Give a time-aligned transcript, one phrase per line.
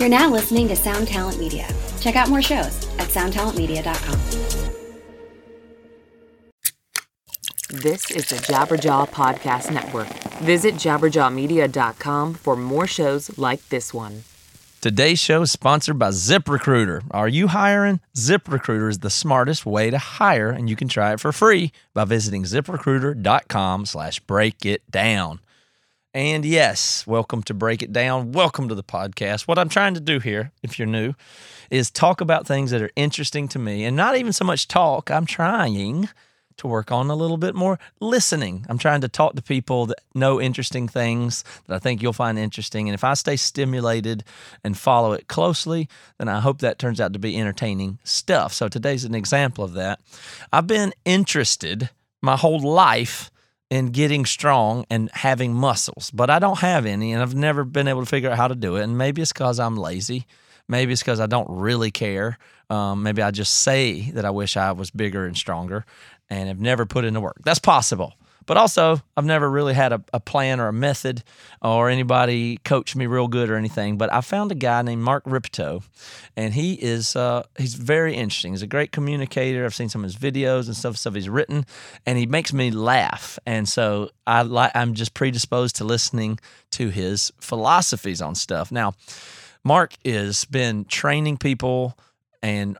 [0.00, 1.68] You're now listening to Sound Talent Media.
[2.00, 4.18] Check out more shows at soundtalentmedia.com.
[7.68, 10.08] This is the Jabberjaw Podcast Network.
[10.40, 14.24] Visit jabberjawmedia.com for more shows like this one.
[14.80, 17.02] Today's show is sponsored by ZipRecruiter.
[17.10, 18.00] Are you hiring?
[18.16, 22.06] ZipRecruiter is the smartest way to hire, and you can try it for free by
[22.06, 25.40] visiting ziprecruiter.com slash break it down.
[26.12, 28.32] And yes, welcome to Break It Down.
[28.32, 29.46] Welcome to the podcast.
[29.46, 31.14] What I'm trying to do here, if you're new,
[31.70, 35.08] is talk about things that are interesting to me and not even so much talk.
[35.08, 36.08] I'm trying
[36.56, 38.66] to work on a little bit more listening.
[38.68, 42.36] I'm trying to talk to people that know interesting things that I think you'll find
[42.40, 42.88] interesting.
[42.88, 44.24] And if I stay stimulated
[44.64, 48.52] and follow it closely, then I hope that turns out to be entertaining stuff.
[48.52, 50.00] So today's an example of that.
[50.52, 51.90] I've been interested
[52.20, 53.30] my whole life
[53.70, 57.86] in getting strong and having muscles, but I don't have any, and I've never been
[57.86, 58.82] able to figure out how to do it.
[58.82, 60.26] And maybe it's because I'm lazy.
[60.68, 62.36] Maybe it's because I don't really care.
[62.68, 65.84] Um, maybe I just say that I wish I was bigger and stronger
[66.28, 67.38] and have never put in the work.
[67.44, 68.14] That's possible.
[68.46, 71.22] But also, I've never really had a, a, plan or a method
[71.62, 73.96] or anybody coach me real good or anything.
[73.96, 75.82] But I found a guy named Mark Rippetoe,
[76.36, 78.52] and he is uh, he's very interesting.
[78.52, 79.64] He's a great communicator.
[79.64, 81.64] I've seen some of his videos and stuff stuff he's written,
[82.06, 83.38] and he makes me laugh.
[83.46, 86.38] And so I like I'm just predisposed to listening
[86.72, 88.72] to his philosophies on stuff.
[88.72, 88.94] Now,
[89.64, 91.98] Mark has been training people
[92.42, 92.78] and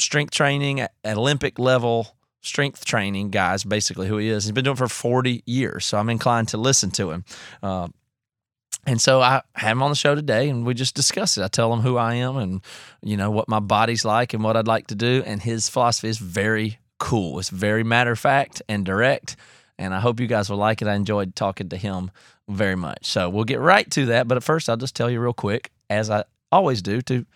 [0.00, 2.17] strength training at Olympic level
[2.48, 4.44] strength training guys, basically who he is.
[4.44, 7.24] He's been doing it for 40 years, so I'm inclined to listen to him.
[7.62, 7.88] Uh,
[8.86, 11.44] and so I had him on the show today, and we just discuss it.
[11.44, 12.62] I tell him who I am and
[13.02, 15.22] you know what my body's like and what I'd like to do.
[15.26, 17.38] And his philosophy is very cool.
[17.38, 19.36] It's very matter of fact and direct.
[19.78, 20.88] And I hope you guys will like it.
[20.88, 22.10] I enjoyed talking to him
[22.48, 23.06] very much.
[23.06, 24.26] So we'll get right to that.
[24.26, 27.26] But at first, I'll just tell you real quick, as I always do, to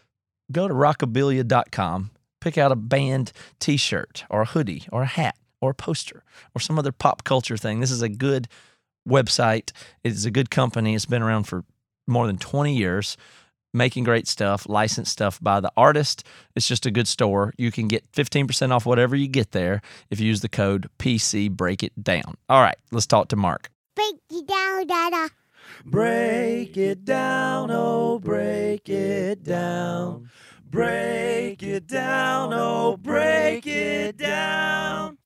[0.50, 2.10] go to rockabilia.com
[2.42, 6.24] pick out a band t shirt or a hoodie or a hat or a poster
[6.54, 7.80] or some other pop culture thing.
[7.80, 8.48] This is a good
[9.08, 9.70] website.
[10.04, 10.94] It is a good company.
[10.94, 11.64] It's been around for
[12.06, 13.16] more than 20 years,
[13.72, 16.26] making great stuff, licensed stuff by the artist.
[16.56, 17.54] It's just a good store.
[17.56, 19.80] You can get 15% off whatever you get there
[20.10, 22.36] if you use the code PC Break It Down.
[22.48, 23.70] All right, let's talk to Mark.
[23.94, 25.30] Break it down, Dada.
[25.84, 30.28] Break it down, oh, break it down.
[30.72, 35.18] Break it down, oh, break it down.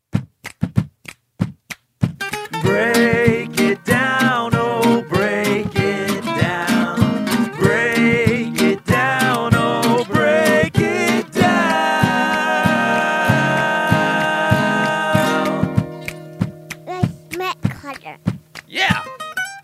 [2.62, 7.54] Break it down, oh, break it down.
[7.60, 11.46] Break it down, oh, break it down.
[16.88, 18.18] Let's make color.
[18.66, 19.00] Yeah.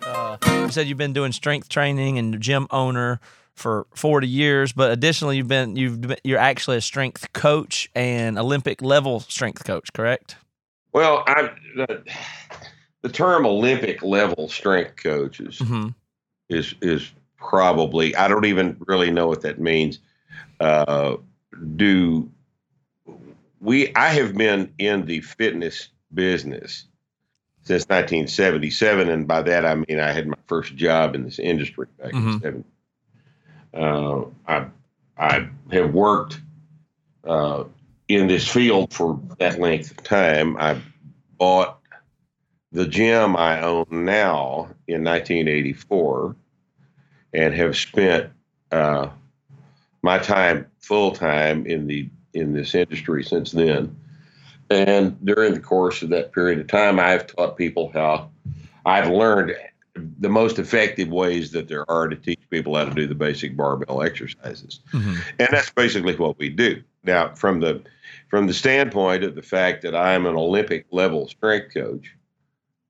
[0.07, 3.19] Uh, you said you've been doing strength training and the gym owner
[3.63, 8.39] for 40 years, but additionally you've been you've been, you're actually a strength coach and
[8.39, 10.37] Olympic level strength coach, correct?
[10.93, 12.03] Well, I the,
[13.01, 15.89] the term Olympic level strength coaches Mm-hmm.
[16.51, 20.01] is is probably I don't even really know what that means.
[20.61, 21.17] Uh,
[21.77, 22.31] do
[23.61, 23.95] we?
[23.95, 26.85] I have been in the fitness business
[27.65, 31.87] since 1977, and by that I mean I had my first job in this industry
[31.99, 32.41] back in Mhm.
[32.41, 32.65] the 70s.
[33.75, 34.67] Uh, I
[35.17, 36.41] I have worked
[37.25, 37.65] uh,
[38.09, 40.57] in this field for that length of time.
[40.57, 40.81] I
[41.39, 41.79] bought
[42.73, 46.37] the gym I own now in 1984
[47.35, 48.31] and have spent
[48.71, 49.09] uh,
[50.03, 53.97] my time full time in the in this industry since then.
[54.71, 58.31] And during the course of that period of time, I've taught people how
[58.87, 59.51] I've learned
[59.95, 63.57] the most effective ways that there are to teach people how to do the basic
[63.57, 65.15] barbell exercises Mm-hmm.
[65.39, 67.83] and that's basically what we do now from the
[68.29, 72.15] from the standpoint of the fact that i'm an olympic level strength coach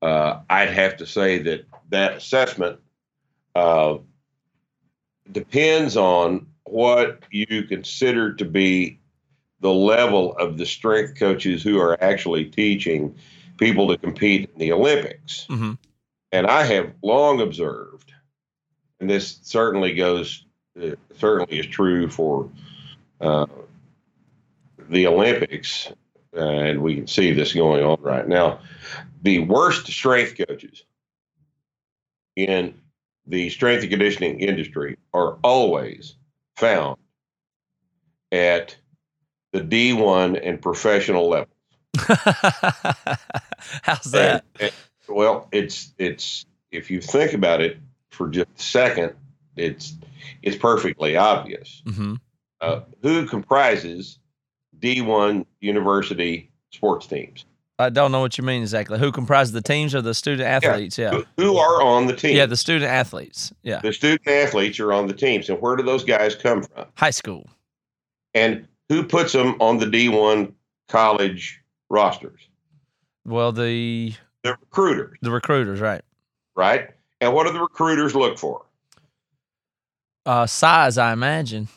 [0.01, 2.79] uh, i'd have to say that that assessment
[3.55, 3.97] uh,
[5.31, 8.99] depends on what you consider to be
[9.59, 13.15] the level of the strength coaches who are actually teaching
[13.57, 15.73] people to compete in the olympics Mm-hmm.
[16.33, 18.11] And I have long observed,
[18.99, 20.45] and this certainly goes,
[20.81, 22.49] uh, certainly is true for
[23.21, 23.45] uh,
[24.89, 25.91] the Olympics,
[26.35, 28.59] uh, and we can see this going on right now.
[29.21, 30.83] The worst strength coaches
[32.35, 32.73] in
[33.27, 36.15] the strength and conditioning industry are always
[36.57, 36.97] found
[38.31, 38.75] at
[39.51, 41.53] the D1 and professional level.
[43.83, 44.43] How's that?
[44.59, 44.73] And- and-
[45.13, 47.77] well, it's it's if you think about it
[48.09, 49.13] for just a second,
[49.55, 49.95] it's
[50.41, 51.81] it's perfectly obvious.
[51.87, 52.15] hmm
[52.61, 54.19] Uh, who comprises
[54.79, 57.45] D1 university sports teams?
[57.79, 58.99] I don't know what you mean exactly.
[58.99, 60.97] Who comprises the teams or the student athletes?
[60.97, 61.09] Yeah.
[61.11, 62.35] Who, who are on the team?
[62.37, 63.51] Yeah, the student athletes.
[63.63, 63.79] Yeah.
[63.81, 66.85] the student athletes are on the teams, and where do those guys come from?
[66.95, 67.49] High school.
[68.35, 70.53] And who puts them on the D1
[70.87, 72.47] college rosters?
[73.25, 74.13] Well, the
[74.43, 76.01] The recruiters, the recruiters, right?
[76.55, 76.89] right?
[77.21, 78.65] And what do the recruiters look for?
[80.25, 81.69] Uh, size, I imagine.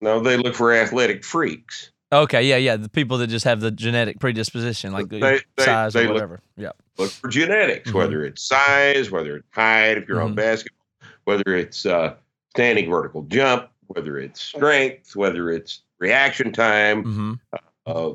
[0.00, 1.90] No, they look for athletic freaks.
[2.12, 2.76] Okay, yeah, yeah.
[2.76, 6.06] The people that just have the genetic predisposition, like the They- they- size they or
[6.08, 6.40] look- whatever.
[6.56, 6.72] yeah.
[6.96, 7.94] Look for genetics, Mhm.
[7.94, 10.36] whether it's size, whether it's height, if you're on Mhm.
[10.36, 10.86] basketball,
[11.24, 12.14] whether it's uh,
[12.50, 17.32] standing vertical jump, whether it's strength, whether it's reaction time, hmm
[17.86, 18.10] uh,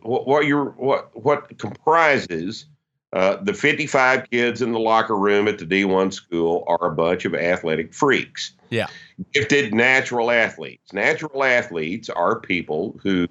[0.00, 2.66] what, what your what what comprises
[3.12, 7.24] uh, the 55 kids in the locker room at the D1 school are a bunch
[7.24, 8.54] of athletic freaks.
[8.70, 8.86] Yeah.
[9.34, 10.92] Gifted natural athletes.
[10.92, 13.28] Natural athletes are people who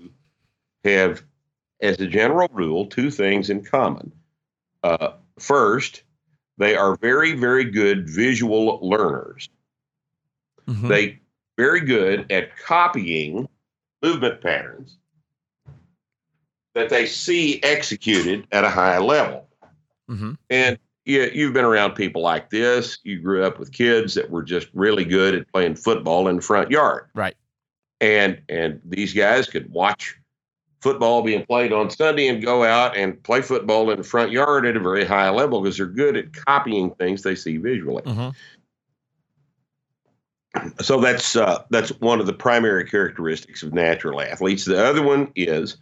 [0.83, 1.23] have,
[1.81, 4.11] as a general rule, two things in common.
[4.83, 6.03] Uh, first,
[6.59, 9.49] they are very, very good visual learners.
[10.67, 11.19] hmm They
[11.57, 13.47] very good at copying
[14.03, 14.97] movement patterns
[16.75, 19.47] that they see executed at a high level.
[20.11, 22.99] Hmm And you, you've been around people like this.
[23.03, 26.41] You grew up with kids that were just really good at playing football in the
[26.41, 27.09] front yard.
[27.15, 27.35] Right.
[27.99, 30.17] And and these guys could watch
[30.81, 34.65] football being played on Sunday and go out and play football in the front yard
[34.65, 38.03] at a very high level because they're good at copying things they see visually.
[38.03, 38.29] hmm
[40.81, 44.65] So that's uh, that's one of the primary characteristics of natural athletes.
[44.65, 45.77] The other one is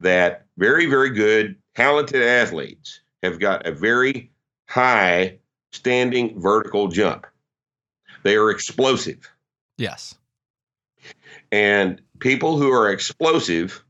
[0.00, 4.30] that very very good talented athletes have got a very
[4.68, 5.38] high
[5.72, 7.26] standing vertical jump.
[8.22, 9.30] They are explosive,
[9.76, 10.14] Yes.
[11.52, 13.84] and people who are explosive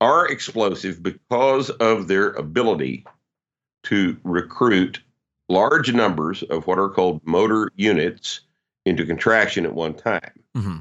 [0.00, 3.04] are explosive because of their ability
[3.84, 5.00] to recruit
[5.48, 8.40] large numbers of what are called motor units
[8.86, 10.32] into contraction at one time.
[10.54, 10.78] hmm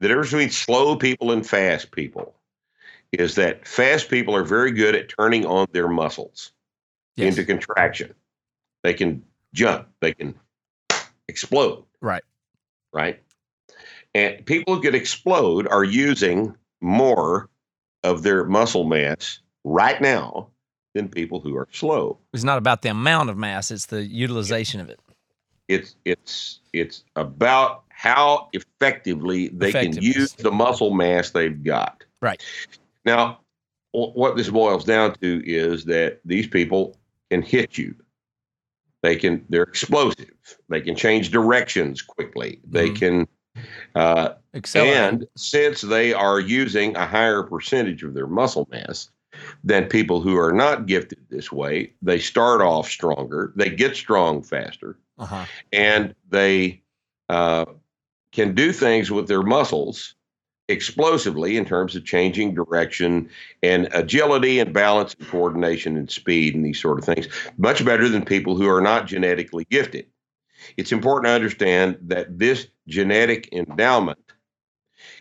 [0.00, 2.34] the difference between slow people and fast people
[3.12, 6.52] is that fast people are very good at turning on their muscles
[7.20, 7.36] Yes.
[7.36, 8.14] into contraction.
[8.82, 9.22] They can
[9.52, 10.34] jump, they can
[11.28, 12.22] explode, right.
[12.92, 13.20] right?
[14.14, 17.48] And people who can explode are using more
[18.02, 20.48] of their muscle mass right now
[20.94, 22.18] than people who are slow.
[22.32, 24.98] It's not about the amount of mass; it's the utilization of it.
[25.68, 32.02] It's it's it's about how effectively they can use the muscle mass they've got.
[32.20, 32.42] Right.
[33.04, 33.40] Now,
[33.92, 36.96] what this boils down to is that these people
[37.30, 37.94] can hit you.
[39.02, 39.44] They can.
[39.48, 40.30] They're explosive.
[40.68, 42.60] They can change directions quickly.
[42.66, 42.96] They Mhm.
[42.96, 43.28] can.
[43.94, 44.34] Uh,
[44.74, 49.10] and since they are using a higher percentage of their muscle mass
[49.64, 53.52] than people who are not gifted this way, they start off stronger.
[53.56, 55.44] They get strong faster uh-huh.
[55.72, 56.82] and they
[57.28, 57.66] uh,
[58.32, 60.14] can do things with their muscles
[60.70, 63.28] explosively in terms of changing direction
[63.62, 67.28] and agility and balance and coordination and speed and these sort of things
[67.58, 70.06] much better than people who are not genetically gifted.
[70.76, 74.18] It's important to understand that this genetic endowment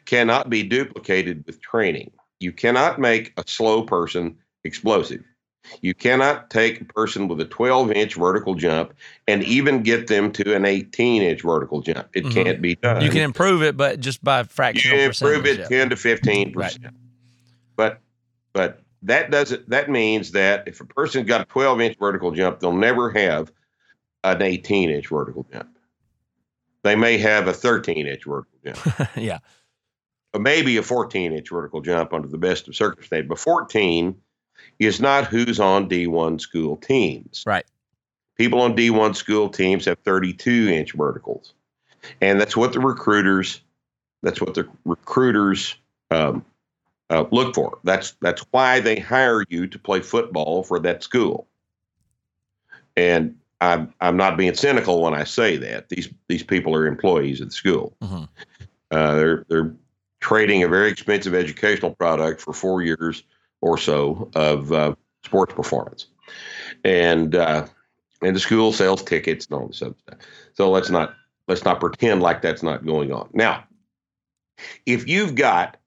[0.06, 2.12] cannot be duplicated with training.
[2.40, 5.24] You cannot make a slow person explosive
[5.82, 8.94] you cannot take a person with a 12 inch vertical jump
[9.28, 12.08] and even get them to an 18 inch vertical jump.
[12.14, 12.32] It Mhm.
[12.34, 13.02] can't be done.
[13.02, 14.98] You can improve it, but just by fractional.
[14.98, 15.68] You can improve it yeah.
[15.68, 16.96] 10 to 15 percent.
[17.76, 18.02] But
[18.54, 22.60] but that doesn't that means that if a person's got a 12 inch vertical jump,
[22.60, 23.52] they'll never have
[24.24, 25.70] an 18 inch vertical jump.
[26.84, 29.10] They may have a 13 inch vertical jump.
[29.16, 29.40] yeah.
[30.34, 33.28] or maybe a 14 inch vertical jump under the best of circumstances.
[33.28, 34.16] But 14
[34.80, 37.44] is not who's on D1 school teams.
[37.46, 37.66] Right.
[38.38, 41.54] People on D1 school teams have 32 inch verticals.
[42.22, 43.62] And that's what the recruiters,
[44.24, 45.76] that's what the recruiters
[46.12, 46.46] um,
[47.10, 47.80] uh, look for.
[47.84, 51.48] That's that's why they hire you to play football for that school.
[52.96, 55.90] And I'm I'm not being cynical when I say that.
[55.90, 57.96] These these people are employees of the school.
[58.02, 58.30] Mhm.
[58.92, 59.74] Uh, they're they're
[60.20, 63.24] trading a very expensive educational product for four years
[63.62, 66.08] or so of uh, sports performance,
[66.84, 67.66] and uh,
[68.22, 70.20] and the school sells tickets and all this other stuff.
[70.54, 71.14] So let's not
[71.48, 73.30] let's not pretend like that's not going on.
[73.34, 73.64] Now,
[74.86, 75.78] if you've got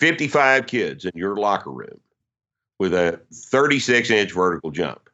[0.00, 2.00] 55 kids in your locker room
[2.78, 5.08] with a 36 inch vertical jump,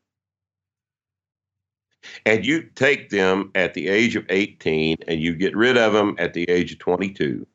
[2.24, 6.16] and you take them at the age of 18 and you get rid of them
[6.18, 7.46] at the age of 22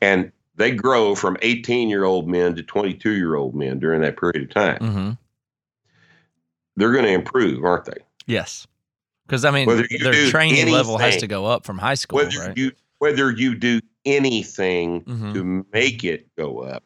[0.00, 4.18] and they grow from 18 year old men to 22 year old men during that
[4.18, 5.10] period of time hmm
[6.78, 8.66] they're going to improve aren't they Yes.
[9.26, 12.56] Because I mean, their training level has to go up from high school, whether right?
[12.56, 15.32] you whether you do anything Mhm.
[15.34, 16.84] to make it go up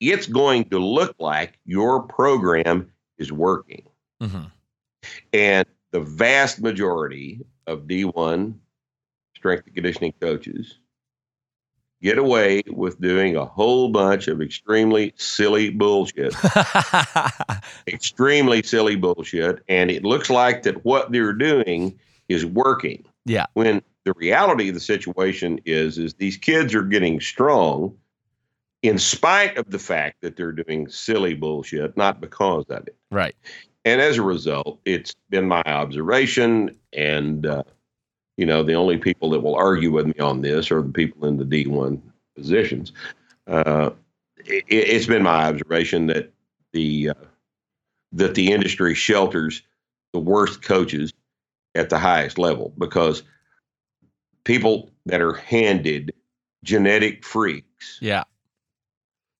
[0.00, 3.82] it's going to look like your program is working
[4.20, 4.44] hmm
[5.32, 8.54] And the vast majority of D1
[9.34, 10.78] strength and conditioning coaches
[12.02, 16.34] get away with doing a whole bunch of extremely silly bullshit,
[17.88, 19.62] extremely silly bullshit.
[19.68, 23.04] And it looks like that what they're doing is working.
[23.24, 23.46] Yeah.
[23.54, 27.96] When the reality of the situation is, is these kids are getting strong
[28.82, 32.96] in spite of the fact that they're doing silly bullshit, not because of it.
[33.10, 33.34] right.
[33.84, 37.62] And as a result, it's been my observation, and uh,
[38.38, 41.26] you know, the only people that will argue with me on this are the people
[41.26, 42.00] in the D1
[42.36, 42.92] positions.
[43.48, 43.90] Uh,
[44.46, 46.32] it, it's been my observation that
[46.72, 47.14] the uh,
[48.12, 49.62] that the industry shelters
[50.12, 51.12] the worst coaches
[51.74, 53.24] at the highest level because
[54.44, 56.14] people that are handed
[56.64, 58.24] genetic freaks Yeah.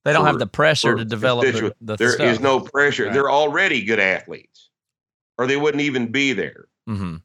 [0.05, 2.41] They don't have the pressure to develop the, the There is stuff.
[2.41, 3.05] no pressure.
[3.05, 3.13] Right.
[3.13, 4.71] They're already good athletes,
[5.37, 7.17] or they wouldn't even be there, hmm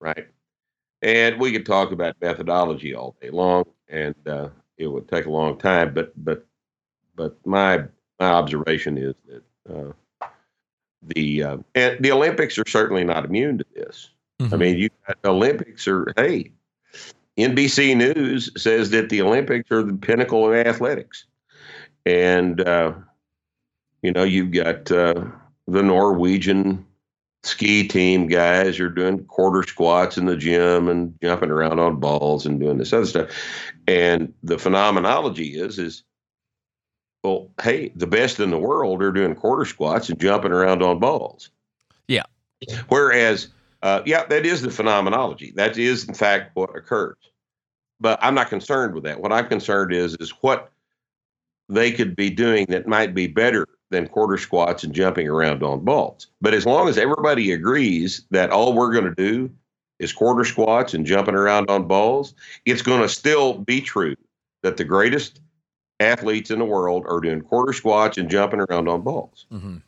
[0.00, 0.28] right?
[1.02, 5.30] And we could talk about methodology all day long, and uh, it would take a
[5.30, 5.94] long time.
[5.94, 6.44] But but
[7.16, 7.84] but my
[8.18, 9.42] my observation is that
[9.74, 10.28] uh,
[11.02, 14.10] the uh, and the Olympics are certainly not immune to this.
[14.40, 14.58] I Mhm.
[14.58, 16.52] mean, you got Olympics are hey,
[17.38, 21.24] NBC News says that the Olympics are the pinnacle of athletics,
[22.04, 22.92] and uh,
[24.02, 25.24] you know you've got uh,
[25.66, 26.84] the Norwegian
[27.42, 32.44] ski team guys are doing quarter squats in the gym and jumping around on balls
[32.44, 33.30] and doing this other stuff,
[33.86, 36.02] and the phenomenology is is
[37.22, 40.98] well, hey, the best in the world are doing quarter squats and jumping around on
[40.98, 41.50] balls.
[42.08, 42.22] Yeah.
[42.88, 43.48] Whereas
[43.82, 45.52] uh, yeah, that is the phenomenology.
[45.56, 47.16] That is, in fact, what occurs.
[47.98, 49.20] But I'm not concerned with that.
[49.20, 50.70] What I'm concerned is is what
[51.68, 55.80] they could be doing that might be better than quarter squats and jumping around on
[55.84, 56.28] balls.
[56.40, 59.50] But as long as everybody agrees that all we're going to do
[59.98, 64.14] is quarter squats and jumping around on balls, it's going to still be true
[64.62, 65.40] that the greatest
[65.98, 69.82] athletes in the world are doing quarter squats and jumping around on balls Mhm.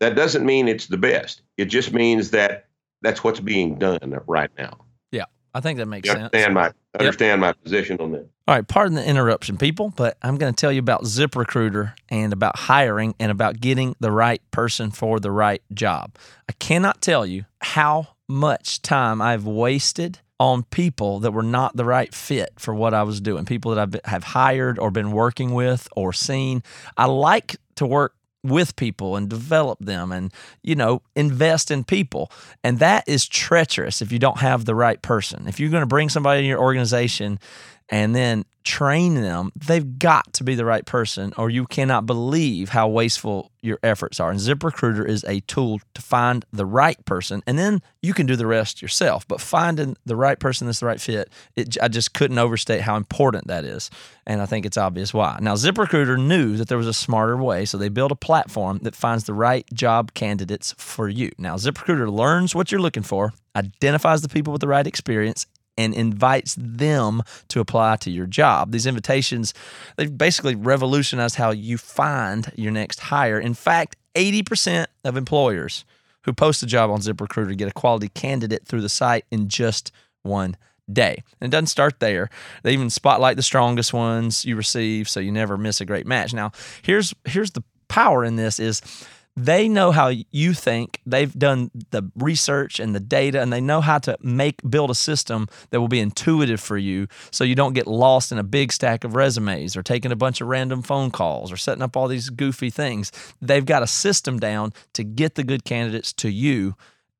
[0.00, 1.40] that doesn't mean it's the best.
[1.56, 2.66] It just means that
[3.00, 4.84] that's what's being done right now.
[5.54, 6.24] I think that makes You sense.
[6.24, 8.26] understand my understand my position on that.
[8.48, 12.32] All right, pardon the interruption, people, but I'm going to tell you about ZipRecruiter and
[12.32, 16.16] about hiring and about getting the right person for the right job.
[16.48, 21.84] I cannot tell you how much time I've wasted on people that were not the
[21.84, 25.54] right fit for what I was doing, people that I've have hired or been working
[25.54, 26.62] with or seen.
[26.96, 30.32] I like to work with people and develop them and
[30.62, 32.30] you know invest in people.
[32.64, 35.46] And that is treacherous if you don't have the right person.
[35.46, 37.38] If you're going to bring somebody in your organization
[37.92, 42.70] and then train them, they've got to be the right person, or you cannot believe
[42.70, 44.30] how wasteful your efforts are.
[44.30, 48.34] And ZipRecruiter is a tool to find the right person, and then you can do
[48.34, 49.28] the rest yourself.
[49.28, 52.96] But finding the right person that's the right fit, it, I just couldn't overstate how
[52.96, 53.90] important that is.
[54.26, 55.38] And I think it's obvious why.
[55.42, 58.96] Now, ZipRecruiter knew that there was a smarter way, so they built a platform that
[58.96, 61.30] finds the right job candidates for you.
[61.36, 65.94] Now, ZipRecruiter learns what you're looking for, identifies the people with the right experience, and
[65.94, 68.72] invites them to apply to your job.
[68.72, 69.54] These invitations,
[69.96, 73.38] they've basically revolutionized how you find your next hire.
[73.38, 75.84] In fact, 80% of employers
[76.24, 79.92] who post a job on ZipRecruiter get a quality candidate through the site in just
[80.22, 80.56] one
[80.92, 81.22] day.
[81.40, 82.28] And it doesn't start there.
[82.62, 86.32] They even spotlight the strongest ones you receive so you never miss a great match.
[86.34, 86.52] Now,
[86.82, 88.82] here's here's the power in this is
[89.36, 91.00] they know how you think.
[91.06, 94.94] They've done the research and the data, and they know how to make build a
[94.94, 98.72] system that will be intuitive for you, so you don't get lost in a big
[98.72, 102.08] stack of resumes or taking a bunch of random phone calls or setting up all
[102.08, 103.10] these goofy things.
[103.40, 106.74] They've got a system down to get the good candidates to you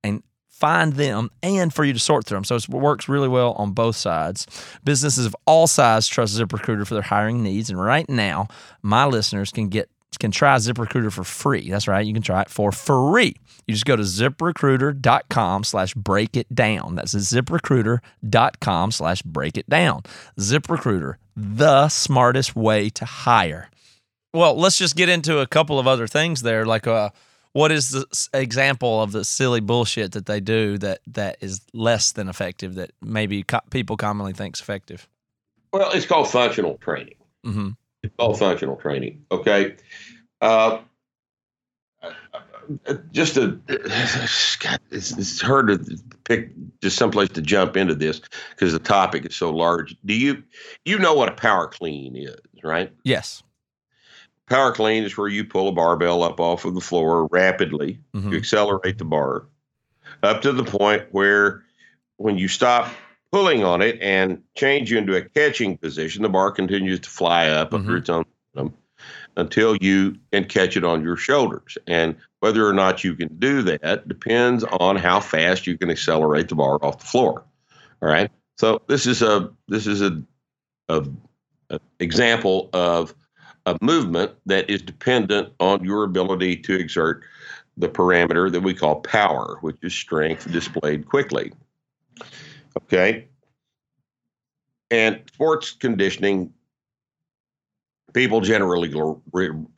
[0.04, 2.44] and find them and for you to sort through them.
[2.44, 4.46] So it works really well on both sides.
[4.84, 8.48] Businesses of all sizes trust ZipRecruiter for their hiring needs, and right now,
[8.82, 9.88] my listeners can get
[10.18, 11.70] can try ZipRecruiter for free.
[11.70, 12.04] That's right.
[12.06, 13.36] You can try it for free.
[13.66, 16.96] You just go to ziprecruiter.com slash break it down.
[16.96, 20.02] That's ziprecruiter.com slash break it down.
[20.38, 23.70] ZipRecruiter, the smartest way to hire.
[24.34, 26.64] Well, let's just get into a couple of other things there.
[26.64, 27.10] Like, uh,
[27.52, 32.12] what is the example of the silly bullshit that they do that that is less
[32.12, 35.06] than effective that maybe co- people commonly think's effective?
[35.72, 37.14] Well, it's called functional training.
[37.44, 37.70] hmm
[38.02, 39.24] It's called functional training.
[39.30, 39.76] Okay.
[40.40, 40.80] Uh,
[43.12, 44.56] just to, it's,
[44.90, 49.50] it's hard to pick just someplace to jump into this because the topic is so
[49.50, 49.96] large.
[50.04, 50.42] Do you,
[50.84, 52.92] you know what a power clean is, right?
[53.04, 53.42] Yes.
[54.48, 58.30] Power clean is where you pull a barbell up off of the floor rapidly Mhm.
[58.30, 59.46] to accelerate the bar
[60.22, 61.62] up to the point where
[62.16, 62.92] when you stop
[63.32, 67.48] pulling on it and change you into a catching position, the bar continues to fly
[67.48, 67.98] up under Mhm.
[67.98, 68.24] its own
[68.54, 68.78] momentum
[69.36, 71.78] until you can catch it on your shoulders.
[71.86, 76.48] And whether or not you can do that depends on how fast you can accelerate
[76.48, 77.42] the bar off the floor.
[78.02, 78.30] All right.
[78.58, 80.22] So this is a this is a,
[80.88, 81.02] a,
[81.70, 83.14] a example of
[83.64, 87.22] a movement that is dependent on your ability to exert
[87.78, 91.52] the parameter that we call power, which is strength displayed quickly.
[92.76, 93.28] Okay.
[94.90, 96.52] And sports conditioning,
[98.12, 98.92] people generally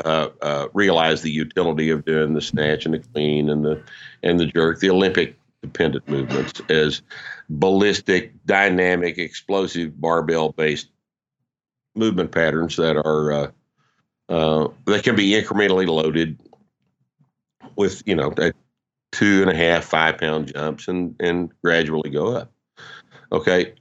[0.04, 3.82] uh, uh, realize the utility of doing the snatch and the clean and the
[4.22, 7.02] and the jerk, the Olympic dependent movements as
[7.48, 10.88] ballistic, dynamic, explosive barbell based
[11.94, 13.50] movement patterns that are uh,
[14.28, 16.38] uh, that can be incrementally loaded
[17.76, 18.32] with you know
[19.12, 22.53] two and a half, five pound jumps and and gradually go up.
[23.34, 23.74] Okay.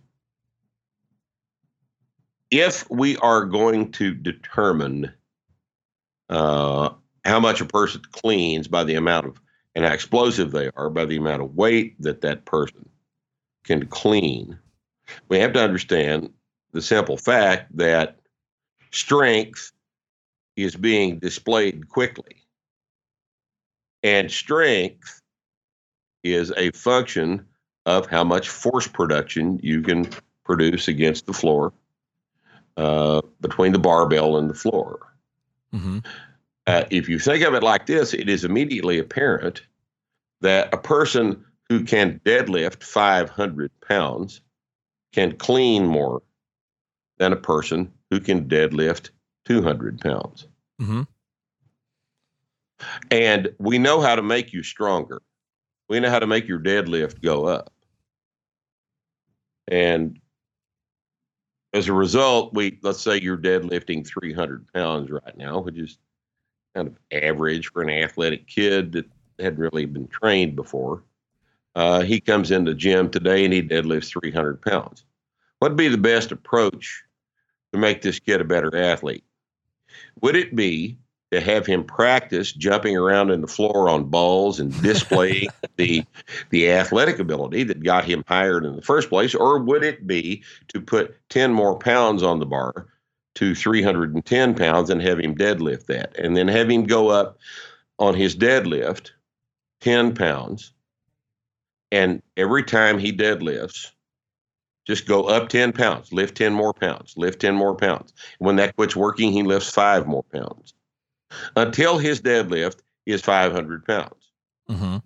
[2.49, 5.13] If we are going to determine
[6.27, 6.89] uh,
[7.23, 9.39] how much a person cleans by the amount of
[9.75, 12.89] and how explosive they are by the amount of weight that that person
[13.63, 14.57] can clean,
[15.29, 16.33] we have to understand
[16.71, 18.17] the simple fact that
[18.89, 19.71] strength
[20.55, 22.43] is being displayed quickly.
[24.01, 25.21] And strength
[26.23, 27.45] is a function
[27.85, 30.09] of how much force production you can
[30.43, 31.73] produce against the floor
[32.77, 34.99] uh, between the barbell and the floor.
[35.71, 35.99] hmm
[36.65, 39.63] Uh, if you think of it like this, it is immediately apparent
[40.39, 44.41] that a person who can deadlift 500 pounds
[45.11, 46.21] can clean more
[47.17, 49.09] than a person who can deadlift
[49.45, 50.47] 200 pounds.
[50.79, 51.03] hmm
[53.11, 55.21] And we know how to make you stronger.
[55.89, 57.71] We know how to make your deadlift go up.
[59.67, 60.19] And
[61.73, 65.97] as a result, we let's say you're deadlifting 300 pounds right now, which is
[66.75, 69.05] kind of average for an athletic kid that
[69.39, 71.03] hadn't really been trained before.
[71.75, 75.05] Uh, he comes in the gym today and he deadlifts 300 pounds.
[75.59, 77.03] What'd be the best approach
[77.71, 79.23] to make this kid a better athlete?
[80.21, 80.97] Would it be
[81.33, 86.05] to have him practice jumping around in the floor on balls and displaying the
[86.51, 90.43] the athletic ability that got him hired in the first place, or would it be
[90.67, 92.87] to put 10 more pounds on the bar
[93.33, 97.39] to 310 pounds and have him deadlift that, and then have him go up
[97.97, 99.09] on his deadlift
[99.81, 100.71] 10 pounds,
[101.91, 103.89] and every time he deadlifts,
[104.85, 108.13] just go up 10 pounds, lift 10 more pounds, lift 10 more pounds.
[108.37, 110.75] When that quits working, he lifts five more pounds
[111.55, 114.31] until his deadlift is 500 pounds.
[114.69, 114.97] hmm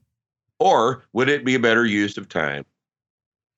[0.59, 2.65] Or would it be a better use of time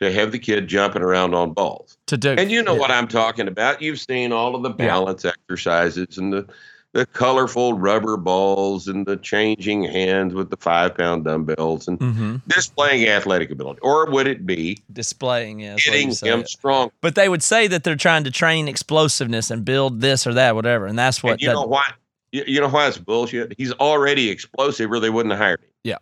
[0.01, 1.97] to have the kid jumping around on balls?
[2.07, 2.79] To do, And you know yeah.
[2.79, 3.81] what I'm talking about.
[3.81, 6.47] You've seen all of the balance exercises and the
[6.93, 12.35] the colorful rubber balls and the changing hands with the five pound dumbbells and hmm
[12.47, 13.79] displaying athletic ability.
[13.83, 15.59] Or would it be displaying.
[15.59, 16.89] Yeah, getting him strong?
[17.01, 20.55] But they would say that they're trying to train explosiveness and build this or that,
[20.55, 21.33] whatever, and that's what.
[21.33, 21.91] and you that- know why?
[22.31, 23.53] You, you know why it's bullshit?
[23.57, 25.69] He's already explosive, or they wouldn't have hired him.
[25.83, 25.97] Yeah.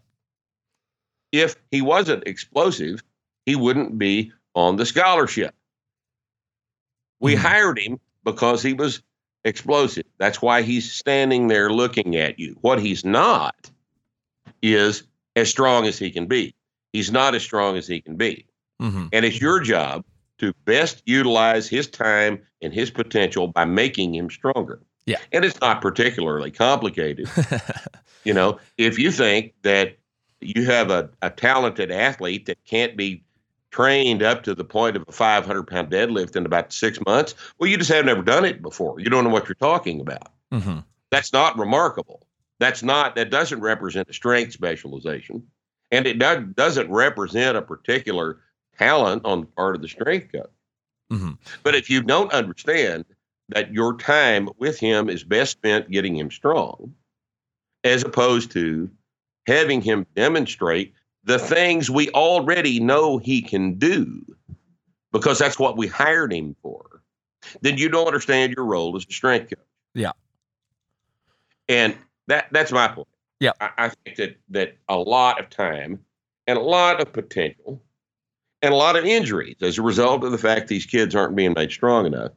[1.32, 3.02] If he wasn't explosive,
[3.46, 5.54] he wouldn't be on the scholarship.
[7.20, 7.38] We Mhm.
[7.40, 9.02] hired him because he was
[9.44, 10.06] explosive.
[10.18, 12.58] That's why he's standing there looking at you.
[12.62, 13.70] What he's not
[14.62, 15.04] is
[15.36, 16.54] as strong as he can be.
[16.94, 18.46] He's not as strong as he can be.
[18.82, 19.10] Mhm.
[19.14, 20.04] And it's your job
[20.40, 24.80] to best utilize his time and his potential by making him stronger.
[25.08, 25.18] Yeah.
[25.32, 27.30] And it's not particularly complicated.
[28.26, 29.98] you know, if you think that
[30.42, 33.24] you have a, a talented athlete that can't be
[33.72, 37.70] trained up to the point of a 500 pound deadlift in about six months, well,
[37.70, 39.00] you just have never done it before.
[39.00, 40.34] You don't know what you're talking about.
[40.52, 40.84] Mhm.
[41.10, 42.28] That's not remarkable.
[42.60, 45.48] That's not, that doesn't represent a strength specialization.
[45.90, 48.40] And it do, doesn't represent a particular
[48.78, 50.50] talent on the part of the strength coach.
[51.12, 51.38] Mhm.
[51.64, 53.06] But if you don't understand
[53.50, 56.94] that your time with him is best spent getting him strong,
[57.84, 58.90] as opposed to
[59.48, 64.26] having him demonstrate the things we already know he can do
[65.12, 67.02] because that's what we hired him for,
[67.62, 69.66] then you don't understand your role as a strength coach.
[69.94, 70.12] Yeah.
[71.70, 73.08] And that that's my point.
[73.40, 73.52] Yeah.
[73.60, 76.00] I, I think that that a lot of time
[76.46, 77.82] and a lot of potential
[78.62, 81.54] and a lot of injuries as a result of the fact these kids aren't being
[81.54, 82.32] made strong enough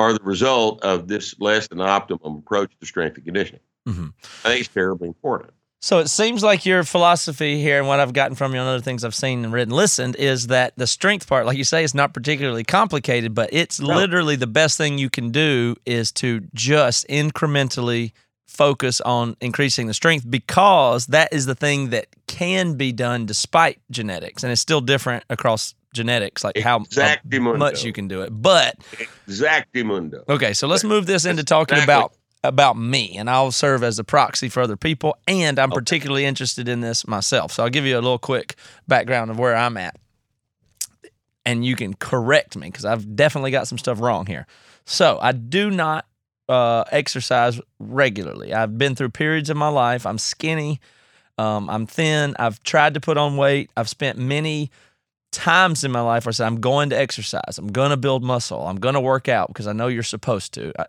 [0.00, 3.60] are the result of this less than optimum approach to strength and conditioning.
[3.88, 4.12] Mhm.
[4.44, 5.52] I think it's terribly important.
[5.82, 8.82] So it seems like your philosophy here, and what I've gotten from you and other
[8.82, 11.82] things I've seen and read and listened, is that the strength part, like you say,
[11.82, 16.40] is not particularly complicated, but it's literally the best thing you can do is to
[16.52, 18.12] just incrementally
[18.46, 23.78] focus on increasing the strength because that is the thing that can be done despite
[23.90, 28.30] genetics, and it's still different across genetics, like how, how much you can do it.
[28.30, 28.78] But
[29.26, 30.28] Exactamundo.
[30.28, 31.94] Okay, so let's move this into talking Exactly.
[31.94, 35.18] about about me, and I'll serve as a proxy for other people.
[35.28, 38.54] And I'm particularly interested in this myself, so I'll give you a little quick
[38.88, 39.96] background of where I'm at,
[41.44, 44.46] and you can correct me because I've definitely got some stuff wrong here.
[44.86, 46.06] So I do not
[46.48, 48.52] uh, exercise regularly.
[48.54, 50.06] I've been through periods of my life.
[50.06, 50.80] I'm skinny.
[51.38, 52.34] Um, I'm thin.
[52.38, 53.70] I've tried to put on weight.
[53.76, 54.70] I've spent many
[55.32, 57.58] times in my life where I said, I'm going to exercise.
[57.58, 58.66] I'm going to build muscle.
[58.66, 60.72] I'm going to work out because I know you're supposed to.
[60.78, 60.86] I,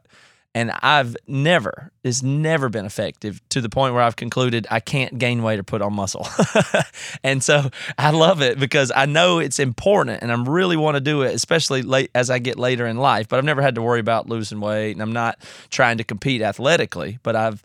[0.54, 5.18] and I've never, it's never been effective to the point where I've concluded I can't
[5.18, 6.28] gain weight or put on muscle.
[7.24, 11.02] and so I love it because I know it's important and I really want to
[11.02, 13.30] do it, especially late as I get later in life.
[13.30, 16.42] But I've never had to worry about losing weight and I'm not trying to compete
[16.42, 17.64] athletically, but I've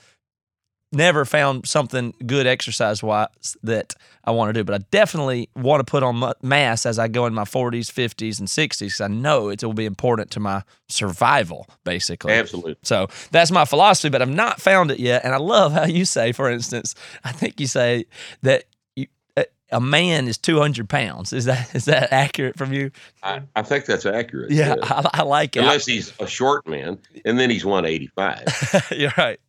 [0.96, 5.86] never found something good exercise wise that I want to do, but I definitely want
[5.86, 9.08] to put on mass as I go in my 40s, 50s, and 60s because I
[9.08, 12.32] know it will be important to my survival, basically.
[12.32, 12.76] Absolutely.
[12.82, 15.24] So that's my philosophy, but I've not found it yet.
[15.24, 18.06] And I love how you say, for instance, I think you say
[18.42, 18.64] that
[19.70, 21.32] a, man is 200 pounds.
[21.32, 22.90] Is that is that accurate from you?
[23.22, 24.50] I, I think that's accurate.
[24.50, 25.60] Yeah, Uh, I, I like it.
[25.60, 28.86] unless he's a short man, and then he's 185.
[28.98, 29.40] You're right.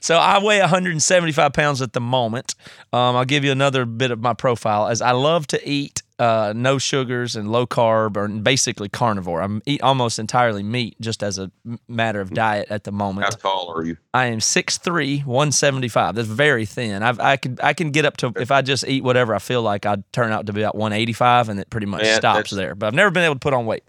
[0.00, 2.54] So I weigh 175 pounds at the moment.
[2.92, 6.52] Um, I'll give you another bit of my profile as I love to eat uh,
[6.56, 9.42] no sugars and low carb or basically carnivore.
[9.42, 11.50] I'm eat almost entirely meat just as a
[11.88, 13.24] matter of diet at the moment.
[13.24, 13.96] How tall are you?
[14.14, 16.14] I am 6'3", 175.
[16.14, 17.02] That's very thin.
[17.02, 19.62] I've, I can I can get up to if I just eat whatever I feel
[19.62, 22.74] like I'd turn out to be about 185 and it pretty much Man, stops there.
[22.74, 23.84] But I've never been able to put on weight.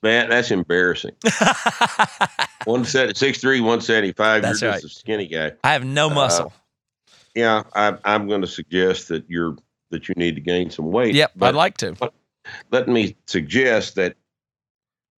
[0.00, 1.16] Man, that's embarrassing.
[2.66, 4.44] one set six three, one seventy five.
[4.44, 4.84] You're just right.
[4.84, 5.52] a skinny guy.
[5.64, 6.52] I have Uh, no muscle.
[7.34, 9.56] Yeah, I, I'm going to suggest that you're
[9.90, 11.14] that you need to gain some weight.
[11.14, 11.96] yep, but I'd like to.
[12.70, 14.16] let me suggest that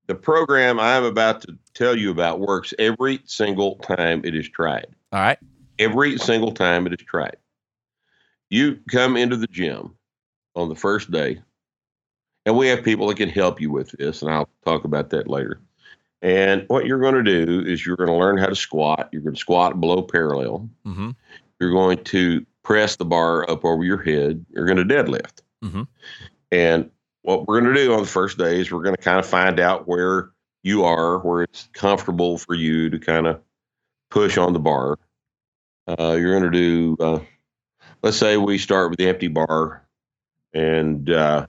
[0.06, 4.86] the program I'm about to tell you about works every single time it is tried.
[5.12, 5.38] All right.
[5.78, 7.36] Every single time it is tried.
[8.48, 9.94] You come into the gym
[10.56, 11.40] on the first day,
[12.44, 15.28] and we have people that can help you with this, and I'll talk about that
[15.28, 15.60] later.
[16.22, 19.08] And what you're going to do is you're going to learn how to squat.
[19.12, 20.68] You're going to squat below parallel.
[20.84, 21.10] Mm-hmm.
[21.60, 24.44] You're going to press the bar up over your head.
[24.50, 25.40] You're going to deadlift.
[25.64, 25.86] Mhm.
[26.50, 26.90] And
[27.22, 29.26] what we're going to do on the first day is we're going to kind of
[29.26, 30.30] find out where
[30.62, 33.40] you are, where it's comfortable for you to kind of
[34.10, 34.98] push on the bar.
[35.86, 37.20] Uh, you're going to do, uh,
[38.02, 39.86] let's say we start with the empty bar,
[40.52, 41.46] and uh,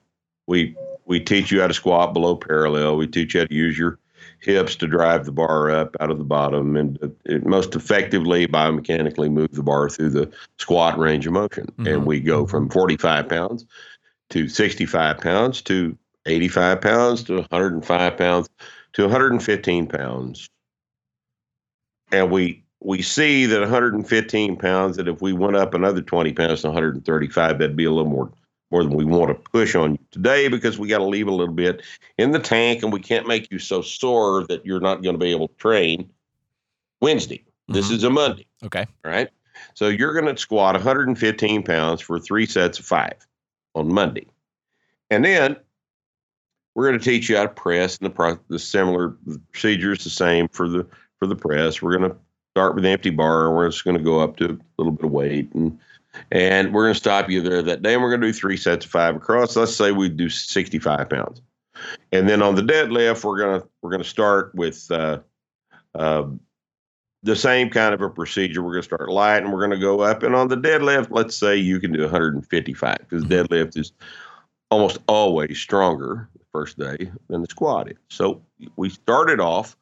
[0.48, 2.98] we we teach you how to squat below parallel.
[2.98, 4.00] We teach you how to use your
[4.42, 9.32] hips to drive the bar up out of the bottom, and it most effectively biomechanically
[9.32, 11.72] move the bar through the squat range of motion.
[11.78, 11.94] Mhm.
[11.94, 13.66] And we go from 45 pounds
[14.32, 18.50] to 65 pounds to 85 pounds to 105 pounds
[18.94, 20.50] to 115 pounds.
[22.12, 26.62] And we we see that 115 pounds that if we went up another 20 pounds
[26.62, 28.32] to 135, that'd be a little more
[28.72, 31.32] more than we want to push on you today because we got to leave a
[31.32, 31.82] little bit
[32.18, 35.20] in the tank and we can't make you so sore that you're not going to
[35.20, 36.10] be able to train
[37.02, 37.44] Wednesday.
[37.68, 37.94] This Mhm.
[37.94, 38.48] is a Monday.
[38.64, 38.86] Okay.
[39.06, 39.30] All right.
[39.74, 43.16] So you're going to squat 115 pounds for three sets of five
[43.76, 44.28] on Monday.
[45.10, 45.58] And then
[46.74, 49.92] we're going to teach you how to press and the, pro- the similar the procedure
[49.92, 50.88] is the same for the
[51.20, 51.82] for the press.
[51.82, 52.18] We're going to
[52.56, 54.94] start with the empty bar and we're just going to go up to a little
[54.94, 55.78] bit of weight and
[56.32, 58.58] and we're going to stop you there that day and we're going to do three
[58.58, 59.56] sets of five across.
[59.56, 61.42] Let's say we do 65 pounds.
[62.12, 65.20] And then on the deadlift, we're going to we're going to start with uh,
[65.96, 66.26] uh,
[67.24, 68.62] the same kind of a procedure.
[68.62, 70.24] We're going to start light and we're going to go up.
[70.24, 73.94] And on the deadlift, let's say you can do 155 because deadlift is
[74.70, 77.98] almost always stronger the first day than the squat is.
[78.10, 78.42] So
[78.76, 79.76] we started off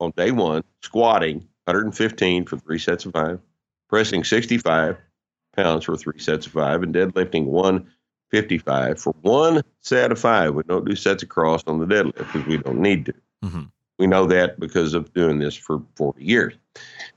[0.00, 3.40] on day one squatting 115 for three sets of five,
[3.88, 4.96] pressing 65,
[5.56, 10.54] pounds for three sets of five, and deadlifting 155 for one set of five.
[10.54, 13.14] We don't do sets across on the deadlift because we don't need to.
[13.44, 13.70] Mhm.
[13.98, 16.54] We know that because of doing this for 40 years.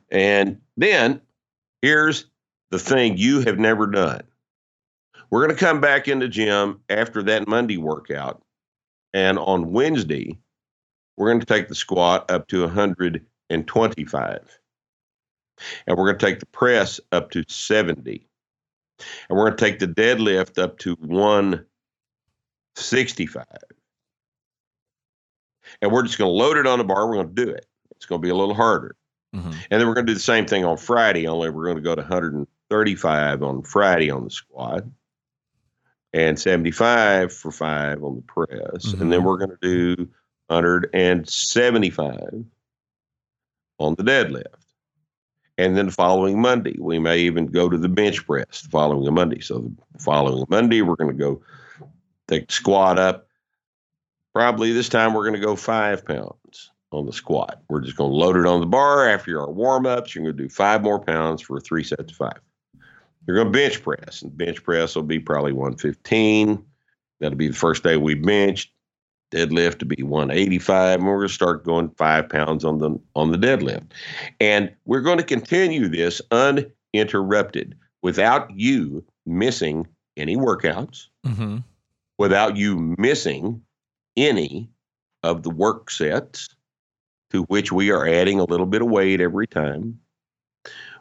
[0.09, 1.21] And then
[1.81, 2.25] here's
[2.71, 4.21] the thing you have never done.
[5.29, 8.41] We're going to come back in the gym after that Monday workout.
[9.13, 10.37] And on Wednesday,
[11.17, 14.59] we're going to take the squat up to 125.
[15.85, 18.28] And we're going to take the press up to 70.
[19.29, 23.45] And we're going to take the deadlift up to 165.
[25.81, 27.07] And we're just going to load it on the bar.
[27.07, 27.65] We're going to do it.
[27.91, 28.95] It's going to be a little harder.
[29.35, 29.53] Mhm.
[29.69, 31.83] And then we're going to do the same thing on Friday, only we're going to
[31.83, 34.83] go to 135 on Friday on the squat
[36.13, 38.93] and 75 for five on the press.
[38.93, 39.25] And then Mhm.
[39.25, 40.09] we're going to do
[40.47, 42.43] 175
[43.77, 44.58] on the deadlift.
[45.59, 49.13] And then the following Monday, we may even go to the bench press the following
[49.13, 49.41] Monday.
[49.41, 51.41] So the following Monday, we're going to go
[52.29, 53.27] take the squat up.
[54.33, 57.61] Probably this time we're going to go five pounds on the squat.
[57.67, 60.15] We're just going to load it on the bar after our warm ups.
[60.15, 62.39] You're going to do five more pounds for three sets of five.
[63.27, 66.63] You're going to bench press, and bench press will be probably 115.
[67.19, 68.71] That'll be the first day we benched.
[69.31, 73.31] Deadlift to be 185, and we're going to start going five pounds on the on
[73.31, 73.91] the deadlift,
[74.39, 79.87] and we're going to continue this uninterrupted without you missing
[80.17, 81.63] any workouts, Mhm.
[82.17, 83.61] without you missing
[84.17, 84.69] any
[85.23, 86.49] of the work sets
[87.29, 89.99] to which we are adding a little bit of weight every time.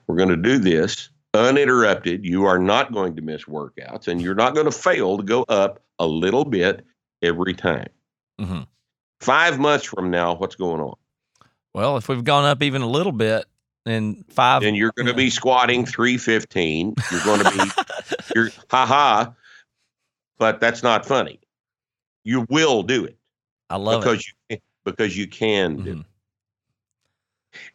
[0.07, 2.25] We're going to do this uninterrupted.
[2.25, 5.45] You are not going to miss workouts and you're not going to fail to go
[5.49, 6.85] up a little bit
[7.23, 7.89] every time.
[8.41, 8.67] Mhm.
[9.21, 10.95] Five months from now, what's going on?
[11.75, 13.47] Well, if we've gone up even a little bit
[13.87, 16.95] in five, Then you're going to be squatting 315.
[17.11, 17.71] You're going to be,
[18.35, 19.35] you're, ha ha,
[20.39, 21.41] but that's not funny.
[22.25, 23.17] You will do it.
[23.71, 24.55] I love because it.
[24.55, 26.01] you because you can do Mhm.
[26.01, 26.07] it.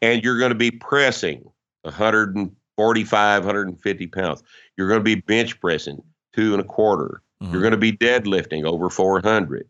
[0.02, 1.44] and you're going to be pressing
[1.84, 4.42] 145 150 pounds
[4.78, 6.02] you're going to be bench pressing
[6.34, 7.52] two and a quarter Mhm.
[7.52, 9.68] you're going to be deadlifting over 400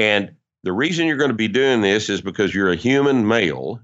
[0.00, 0.30] and
[0.62, 3.80] the reason you're going to be doing this is because you're a human male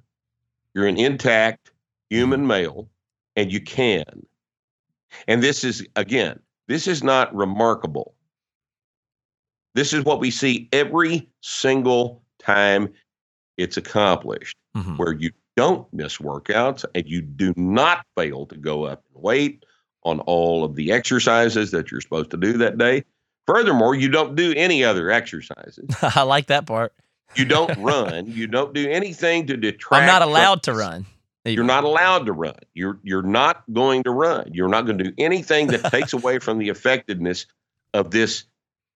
[0.74, 1.70] you're an intact
[2.11, 2.88] human male
[3.37, 4.05] and you can
[5.29, 8.14] and this is again this is not remarkable
[9.74, 12.88] this is what we see every single time
[13.59, 14.98] it's accomplished, Mhm.
[14.98, 19.64] where you don't miss workouts and you do not fail to go up in weight
[20.02, 23.05] on all of the exercises that you're supposed to do that day.
[23.46, 25.88] Furthermore, you don't do any other exercises.
[26.02, 26.92] I like that part.
[27.35, 28.26] You don't run.
[28.26, 30.02] You don't do anything to detract.
[30.02, 31.06] I'm not from- allowed to run.
[31.44, 32.56] You're not allowed to run.
[32.74, 34.50] You're you're not going to run.
[34.52, 37.46] You're not going to do anything that takes away from the effectiveness
[37.94, 38.42] of this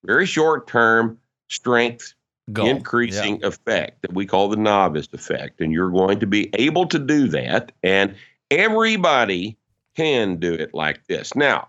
[0.04, 2.14] very short term strength
[2.52, 2.66] Goal.
[2.66, 2.72] Yeah.
[2.72, 5.60] increasing effect that we call the novice effect.
[5.60, 7.70] And you're going to be able to do that.
[7.84, 8.16] And
[8.50, 9.56] everybody
[9.96, 11.36] can do it like this.
[11.36, 11.68] Now,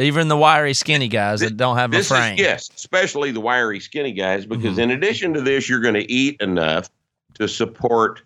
[0.00, 2.34] Even the wiry, skinny guys Thi- that don't have a this frame.
[2.34, 4.82] is yes, especially the wiry, skinny guys, because Mhm.
[4.82, 6.88] in addition to this, you're going to eat enough
[7.34, 8.22] to support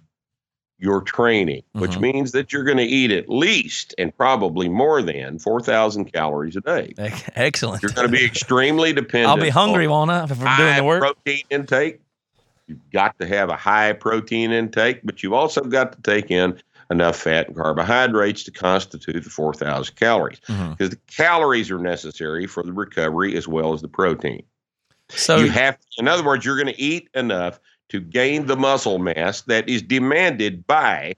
[0.78, 2.00] your training, which Mhm.
[2.00, 6.60] means that you're going to eat at least and probably more than 4,000 calories a
[6.60, 6.92] day.
[7.36, 7.82] Excellent.
[7.82, 9.30] You're going to be extremely dependent.
[9.30, 11.00] I'll be hungry, on won't I, if I'm doing the work?
[11.00, 12.00] protein intake.
[12.66, 16.58] You've got to have a high protein intake, but you've also got to take in
[16.90, 20.70] enough fat and carbohydrates to constitute the 4,000 calories Mhm.
[20.76, 24.42] because the calories are necessary for the recovery as well as the protein.
[25.10, 28.98] So you have, in other words, you're going to eat enough to gain the muscle
[28.98, 31.14] mass that is demanded by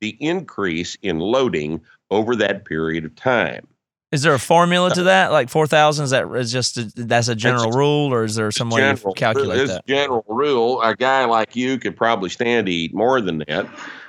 [0.00, 3.66] the increase in loading over that period of time.
[4.10, 5.30] is there a formula to that?
[5.32, 6.04] Like four thousand?
[6.04, 8.80] Is that is just a, that's a general That's- rule, or is there some way
[8.80, 9.86] to calculate that?
[9.86, 13.66] general rule, a guy like you could probably stand to eat more than that,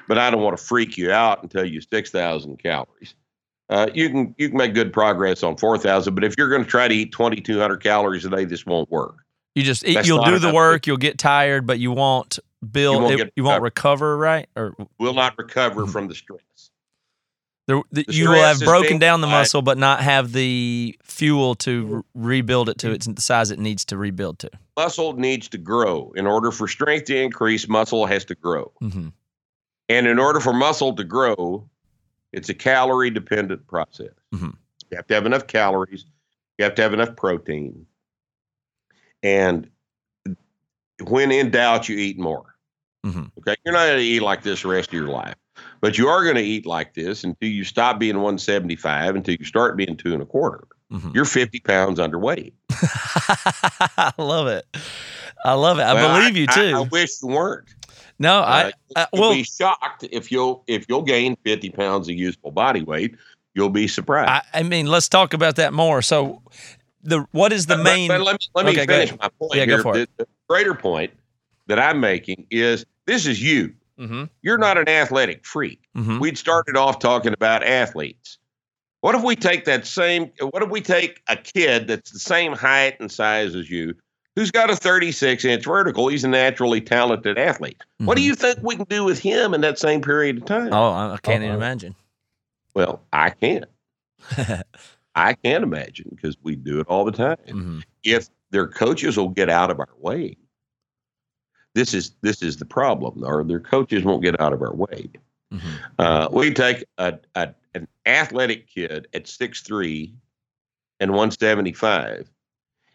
[0.09, 3.15] but I don't want to freak you out and tell you six thousand calories.
[3.69, 6.63] Uh, you can you can make good progress on four thousand, but if you're going
[6.63, 9.15] to try to eat twenty two hundred calories a day, this won't work.
[9.55, 12.39] You just eat, you'll do the work, you'll get tired, but you won't
[12.71, 12.95] build.
[12.97, 14.47] You won't it- you won't recover, right?
[14.55, 15.91] Or Will not recover Mm-hmm.
[15.91, 16.39] from the stress.
[17.67, 21.53] there, the, The you will have broken down the muscle, but not have the fuel
[21.55, 22.01] to re-
[22.39, 24.49] rebuild it to its the size it needs to rebuild to.
[24.77, 26.11] Muscle needs to grow.
[26.15, 28.71] In order for strength to increase, muscle has to grow.
[28.79, 29.09] hmm
[29.89, 31.67] And in order for muscle to grow,
[32.31, 34.11] it's a calorie dependent process.
[34.33, 34.55] Mhm.
[34.91, 36.05] You have to have enough calories,
[36.57, 37.85] you have to have enough protein.
[39.23, 39.69] And
[41.03, 42.55] when in doubt, you eat more.
[43.05, 43.31] Mhm.
[43.39, 43.55] Okay.
[43.65, 45.35] You're not going to eat like this the rest of your life.
[45.81, 49.45] But you are going to eat like this until you stop being 175, until you
[49.45, 50.67] start being two and a quarter.
[50.91, 51.13] Mhm.
[51.15, 52.53] You're 50 pounds underweight.
[53.97, 54.65] I love it.
[55.45, 55.83] I love it.
[55.83, 56.75] I Well, believe you I- too.
[56.77, 57.67] I, wish you weren't.
[58.19, 62.15] No, I, Uh, I you'll be shocked if you'll if you'll gain 50 pounds of
[62.15, 63.15] useful body weight.
[63.55, 64.29] You'll be surprised.
[64.29, 66.01] I, I mean, let's talk about that more.
[66.01, 66.41] So,
[67.01, 68.07] the what is the But- main?
[68.09, 69.83] But, let me, let me Okay, finish my point Yeah, go here.
[69.83, 70.09] for it.
[70.17, 71.11] The, the greater point
[71.67, 73.73] that I'm making is this is you.
[73.97, 75.81] hmm You're not an athletic freak.
[75.95, 78.37] hmm We'd started off talking about athletes.
[79.01, 82.51] What if we take that same, what if we take a kid that's the same
[82.53, 83.95] height and size as you,
[84.39, 86.07] who's got a 36 inch vertical?
[86.07, 87.83] He's a naturally talented athlete.
[87.97, 88.25] What do Mhm.
[88.27, 90.71] you think we can do with him in that same period of time?
[90.71, 91.57] Oh, I can't even Uh-oh.
[91.57, 91.95] imagine.
[92.73, 93.65] Well, I can't.
[95.15, 97.35] I can't imagine because we do it all the time.
[97.47, 97.83] Mhm.
[98.05, 100.37] If their coaches will get out of our way,
[101.75, 105.09] this is this is the problem, or their coaches won't get out of our way.
[105.53, 105.79] Mhm.
[105.99, 110.13] Uh, we take a, a an athletic kid at 6'3
[111.01, 112.31] and 175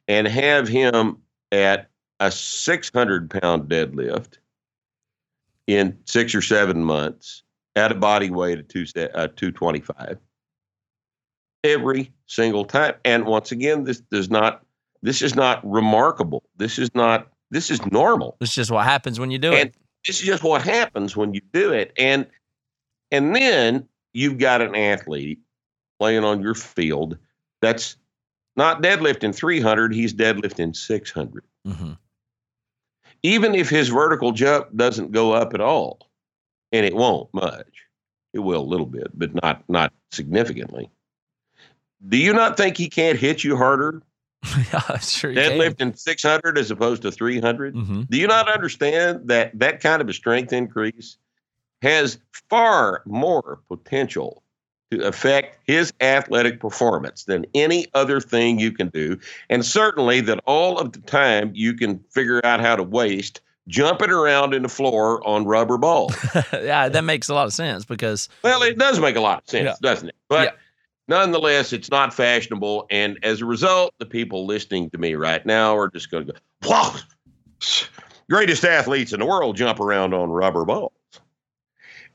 [0.09, 1.19] and have him
[1.55, 1.89] at
[2.21, 4.39] a 600 pound deadlift
[5.67, 7.43] in six or seven months
[7.77, 10.19] at a body weight of two, uh, 225
[11.63, 12.95] every single time.
[13.05, 14.65] And once again, this does not,
[15.03, 16.43] this is not remarkable.
[16.57, 19.77] This is not, this is normal It's just what happens when you do and it.
[20.07, 22.27] this is just what happens when you do it and
[23.13, 25.39] and then you've got an athlete
[26.01, 27.17] playing on your field
[27.61, 27.97] that's
[28.57, 31.93] not deadlifting 300 he's deadlifting 600 hmm
[33.23, 36.11] even if his vertical jump doesn't go up at all
[36.73, 37.87] and it won't much
[38.35, 40.91] it will a little bit but not not significantly.
[42.07, 44.03] Do you not think he can't hit you harder?
[44.73, 45.33] Yeah, sure.
[45.33, 48.09] deadlifting 600 as opposed to 300 Mhm.
[48.09, 51.17] Do you not understand that that kind of a strength increase
[51.83, 52.19] has
[52.51, 54.44] far more potential
[54.91, 59.19] to affect his athletic performance than any other thing you can do?
[59.49, 64.11] And certainly that all of the time you can figure out how to waste jumping
[64.11, 66.15] around in the floor on rubber balls.
[66.53, 69.49] yeah, that makes a lot of sense because well, it does make a lot of
[69.49, 69.75] sense, Yeah.
[69.81, 70.17] doesn't it?
[70.29, 70.51] But Yeah.
[71.09, 72.87] nonetheless, it's not fashionable.
[72.91, 76.33] And as a result, the people listening to me right now are just going to
[76.35, 76.95] go, wow,
[78.29, 80.93] greatest athletes in the world jump around on rubber balls.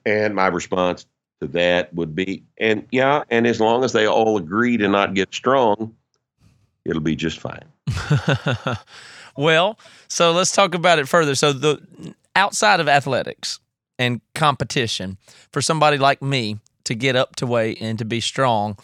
[0.05, 1.07] And my response
[1.41, 5.13] to that would be, and yeah, and as long as they all agree to not
[5.13, 5.95] get strong,
[6.85, 7.65] it'll be just fine.
[9.37, 11.35] well, so let's talk about it further.
[11.35, 13.59] So the outside of athletics
[13.97, 15.17] and competition,
[15.51, 18.77] for somebody like me to get up to weight and to be strong,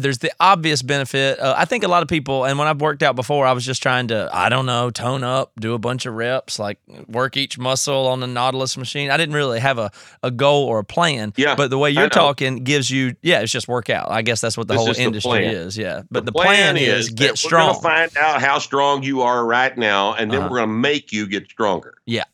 [0.00, 1.38] there's the obvious benefit.
[1.40, 3.64] Uh, I think a lot of people, and when I've worked out before, I was
[3.64, 7.36] just trying to, I don't know, tone up, do a bunch of reps, like work
[7.36, 9.10] each muscle on the Nautilus machine.
[9.10, 9.90] I didn't really have a,
[10.22, 11.32] a goal or a plan.
[11.36, 14.10] Yeah, But the way you're talking gives you, yeah, it's just workout.
[14.10, 15.54] I guess that's what the This whole is the industry plan.
[15.54, 15.76] is.
[15.76, 16.02] Yeah.
[16.10, 17.66] But the, plan, is, that get We're strong.
[17.68, 20.48] going to find out how strong you are right now, and then Uh-huh.
[20.50, 21.94] we're going to make you get stronger.
[22.06, 22.24] Yeah.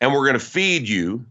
[0.00, 1.24] And we're going to feed you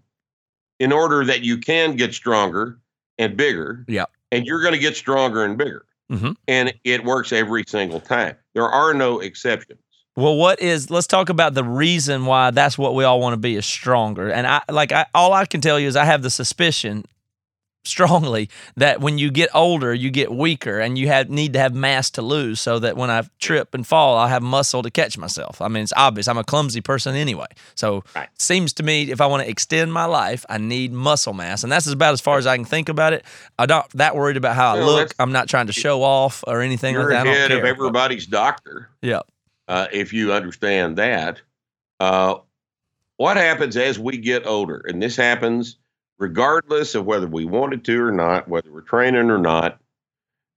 [0.80, 2.78] in order that you can get stronger
[3.18, 3.86] and bigger.
[3.88, 4.06] Yeah.
[4.32, 5.86] And you're going to get stronger and bigger.
[6.12, 6.36] Mhm.
[6.48, 8.36] And it works every single time.
[8.54, 9.80] There are no exceptions.
[10.16, 10.90] Well, what is?
[10.90, 14.30] Let's talk about the reason why that's what we all want to be is stronger.
[14.30, 17.04] And I like I, all I can tell you is I have the suspicion
[17.88, 21.74] strongly that when you get older, you get weaker, and you have need to have
[21.74, 25.18] mass to lose, so that when I trip and fall, I have muscle to catch
[25.18, 25.62] myself.
[25.62, 26.28] I mean, it's obvious.
[26.28, 28.30] I'm a clumsy person anyway, so Right.
[28.34, 31.64] it seems to me if I want to extend my life, I need muscle mass,
[31.64, 33.24] and that's about as far as I can think about it.
[33.60, 35.14] I'm not that worried about how I look.
[35.20, 37.22] I'm not trying to show off or anything You're like that.
[37.22, 37.68] I don't ahead of care.
[37.68, 38.90] everybody's doctor.
[39.02, 39.22] Yeah.
[39.68, 41.42] uh, if you understand that.
[42.00, 42.36] Uh,
[43.18, 45.78] what happens as we get older, and this happens
[46.18, 49.80] regardless of whether we wanted to or not, whether we're training or not,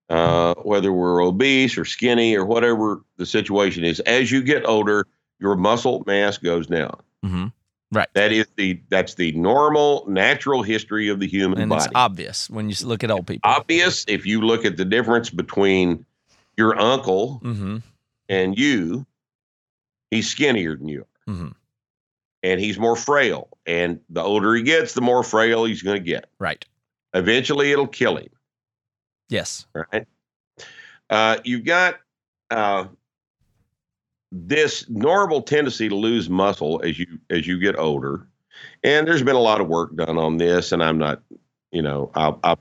[0.08, 4.00] uh, whether we're obese or skinny or whatever the situation is.
[4.00, 5.06] As you get older,
[5.38, 7.00] your muscle mass goes down.
[7.22, 7.46] hmm
[7.90, 8.08] Right.
[8.12, 11.84] That is the that's the normal, natural history of the human and body.
[11.84, 13.50] it's obvious when you look at old people.
[13.50, 16.04] Obvious if you look at the difference between
[16.58, 17.78] your uncle mm-hmm.
[18.28, 19.06] and you,
[20.10, 21.32] he's skinnier than you are.
[21.32, 21.54] Mhm.
[22.42, 23.48] And he's more frail.
[23.66, 26.30] And the older he gets, the more frail he's going to get.
[26.38, 26.64] Right.
[27.14, 28.28] Eventually, it'll kill him.
[29.28, 29.66] Yes.
[29.74, 30.06] Right.
[31.10, 31.96] Uh, you've got
[32.50, 32.84] uh,
[34.30, 38.26] this normal tendency to lose muscle as you as you get older,
[38.84, 40.70] and there's been a lot of work done on this.
[40.70, 41.22] And I'm not,
[41.72, 42.56] you know, I I,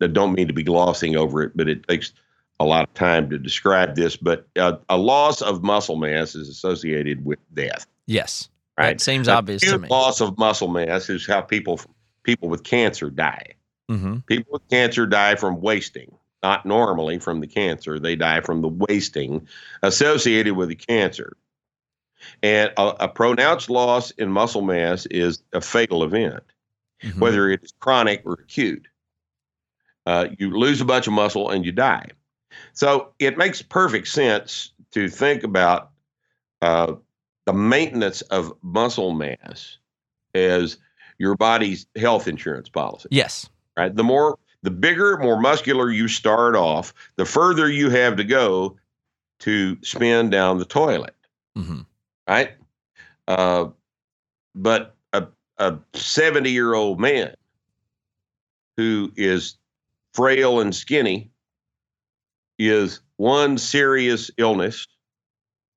[0.00, 2.12] I don't mean to be glossing over it, but it takes
[2.60, 4.16] a lot of time to describe this.
[4.16, 7.86] But uh, a loss of muscle mass is associated with death.
[8.06, 8.48] Yes.
[8.78, 8.90] Right.
[8.90, 9.88] That seems obvious to me.
[9.88, 11.80] Loss of muscle mass is how people
[12.22, 13.54] people with cancer die.
[13.90, 14.18] Mm-hmm.
[14.26, 17.98] People with cancer die from wasting, not normally from the cancer.
[17.98, 19.48] They die from the wasting
[19.82, 21.36] associated with the cancer.
[22.42, 26.44] And a, a pronounced loss in muscle mass is a fatal event,
[27.02, 27.18] Mhm.
[27.18, 28.86] whether it is chronic or acute.
[30.06, 32.10] Uh, you lose a bunch of muscle and you die.
[32.72, 35.90] So it makes perfect sense to think about
[36.60, 36.94] uh,
[37.48, 39.78] the maintenance of muscle mass
[40.34, 40.76] as
[41.16, 43.48] your body's health insurance policy Yes.
[43.74, 43.96] right?
[43.96, 48.76] The more, the bigger, more muscular you start off, the further you have to go
[49.38, 51.14] to spin down the toilet,
[51.56, 51.80] Mm-hmm.
[52.28, 52.50] right?
[53.26, 53.68] Uh,
[54.54, 57.34] but a a seventy year old man
[58.76, 59.56] who is
[60.12, 61.30] frail and skinny
[62.58, 64.86] is one serious illness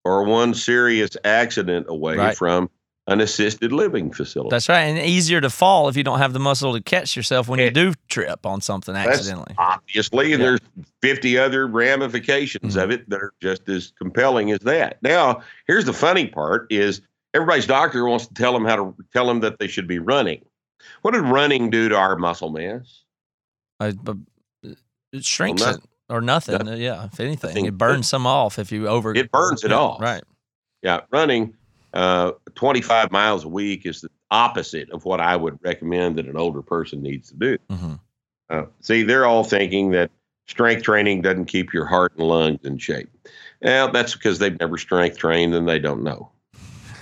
[0.04, 2.38] or one serious accident away Right.
[2.38, 2.70] from
[3.08, 4.50] an assisted living facility.
[4.52, 4.82] That's right.
[4.84, 7.72] And easier to fall if you don't have the muscle to catch yourself when you
[7.72, 9.56] do trip on something accidentally.
[9.58, 10.50] obviously, and Yeah.
[10.50, 10.60] there's
[11.02, 12.84] 50 other ramifications Mhm.
[12.84, 14.98] of it that are just as compelling as that.
[15.02, 17.02] Now, here's the funny part: is
[17.34, 20.46] everybody's doctor wants to tell them how to tell them that they should be running.
[21.02, 23.04] What did running do to our muscle mass?
[23.80, 24.18] Uh, but
[25.12, 25.82] it shrinks Well, it
[26.12, 26.68] or nothing.
[26.68, 27.06] Uh, yeah.
[27.06, 29.16] If anything, it burns some off if you over.
[29.16, 30.02] It burns it Yeah, off.
[30.02, 30.24] Right.
[30.84, 31.54] Yeah, running
[31.94, 36.38] uh, 25 miles a week is the opposite of what I would recommend that an
[36.38, 37.58] older person needs to do.
[37.70, 37.94] hmm
[38.50, 40.12] Uh, see, they're all thinking that
[40.48, 43.10] strength training doesn't keep your heart and lungs in shape.
[43.62, 46.30] Well, that's because they've never strength trained and they don't know.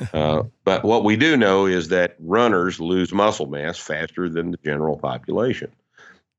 [0.13, 4.57] Uh, but what we do know is that runners lose muscle mass faster than the
[4.63, 5.69] general population.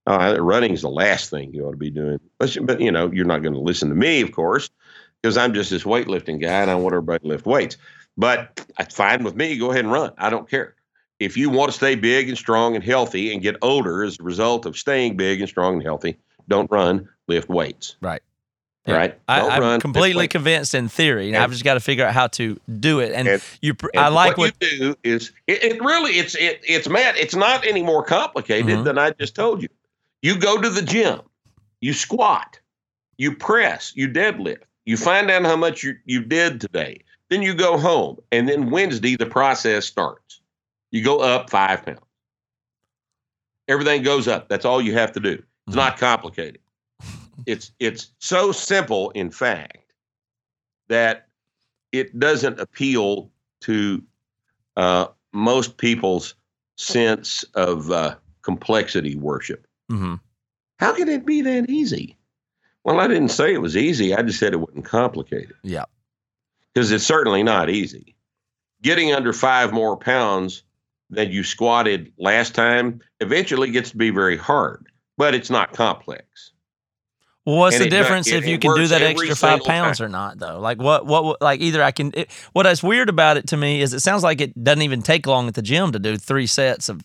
[0.06, 2.18] Uh, running is the last thing you ought to be doing.
[2.38, 4.70] But, but you know, you're not going to listen to me, of course,
[5.22, 7.76] because I'm just this weightlifting guy and I want everybody to lift weights.
[8.16, 9.56] But fine with me.
[9.58, 10.12] Go ahead and run.
[10.18, 10.74] I don't care.
[11.20, 14.22] If you want to stay big and strong and healthy and get older as a
[14.22, 16.16] result of staying big and strong and healthy,
[16.48, 17.96] don't run, lift weights.
[18.00, 18.22] Right.
[18.86, 19.16] Right?
[19.28, 22.04] I, Don't I'm run, completely convinced in theory, and And- I've just got to figure
[22.04, 23.12] out how to do it.
[23.12, 24.72] And, And- you, And I like what, what.
[24.72, 27.16] you do is it, it really it's it, it's Matt.
[27.16, 28.84] It's not any more complicated Mhm.
[28.84, 29.68] than I just told you.
[30.22, 31.20] You go to the gym,
[31.80, 32.58] you squat,
[33.16, 37.02] you press, you deadlift, you find out how much you, you did today.
[37.28, 40.40] Then you go home, and then Wednesday the process starts.
[40.90, 42.00] You go up five pounds.
[43.68, 44.48] Everything goes up.
[44.48, 45.42] That's all you have to do.
[45.68, 45.76] It's Mhm.
[45.76, 46.60] not complicated.
[47.46, 49.94] It's it's so simple, in fact,
[50.88, 51.28] that
[51.92, 54.02] it doesn't appeal to
[54.76, 56.34] uh, most people's
[56.76, 59.66] sense of uh, complexity worship.
[59.90, 60.14] Hmm
[60.78, 62.16] How can it be that easy?
[62.84, 64.14] Well, I didn't say it was easy.
[64.14, 65.84] I just said it wasn't complicated Yeah.
[66.72, 68.16] because it's certainly not easy.
[68.82, 70.62] Getting under five more pounds
[71.10, 74.86] than you squatted last time eventually gets to be very hard,
[75.18, 76.24] but it's not complex.
[77.44, 80.06] Well, what's And the difference it- if you can do that extra five pounds time.
[80.06, 80.60] or not, though?
[80.60, 81.04] Like what?
[81.06, 81.40] What?
[81.42, 82.12] Like either I can.
[82.14, 85.02] It, what is weird about it to me is it sounds like it doesn't even
[85.02, 87.02] take long at the gym to do three sets of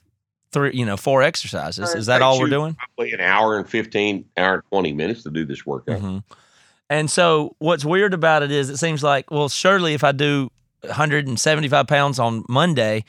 [0.55, 1.93] three, you know, four exercises.
[1.93, 2.73] Is that all we're doing?
[2.75, 5.99] Probably an hour and 15, hour and 20 minutes to do this workout.
[5.99, 6.19] hmm
[6.89, 10.49] And so what's weird about it is it seems like, well, surely if I do
[10.81, 13.03] 175 pounds on Monday,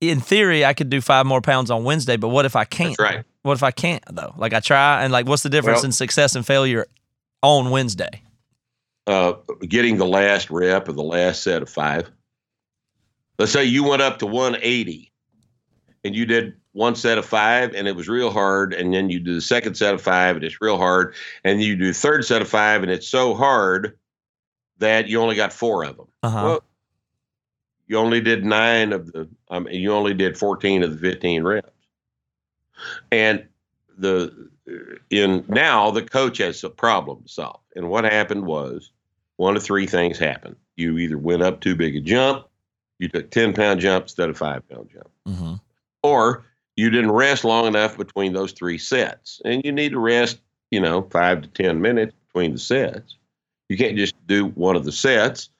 [0.00, 2.16] in theory, I could do five more pounds on Wednesday.
[2.16, 2.96] But what if I can't?
[2.98, 3.24] That's right.
[3.42, 4.34] What if I can't though?
[4.36, 6.86] Like I try, and like, what's the difference Well- in success and failure
[7.42, 8.22] on Wednesday?
[9.06, 9.32] uh,
[9.68, 12.10] getting the last rep of the last set of five.
[13.38, 15.11] Let's say you went up to 180
[16.04, 18.74] and you did one set of five and it was real hard.
[18.74, 21.14] And then you do the second set of five and it's real hard.
[21.44, 23.98] And you do the third set of five and it's so hard
[24.78, 26.08] that you only got four of them.
[26.22, 26.42] Uh-huh.
[26.44, 26.64] Well,
[27.86, 31.42] you only did nine of the, I mean, you only did 14 of the 15
[31.42, 31.68] reps.
[33.10, 33.46] And
[33.96, 34.48] the,
[35.10, 37.60] in now the coach has a problem to solve.
[37.76, 38.90] And what happened was
[39.36, 40.56] one of three things happened.
[40.76, 42.46] You either went up too big a jump,
[42.98, 45.54] you took 10 pound jump instead of five pound jump, hmm
[46.02, 46.44] or
[46.76, 49.40] you didn't rest long enough between those three sets.
[49.44, 50.40] And you need to rest,
[50.70, 53.16] you know, five to 10 minutes between the sets.
[53.68, 55.50] You can't just do one of the sets,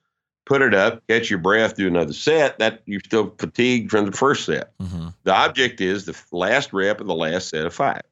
[0.47, 2.59] put it up, catch your breath, do another set.
[2.59, 4.73] That you're still fatigued from the first set.
[4.81, 8.03] hmm The object is the last rep of the last set of five.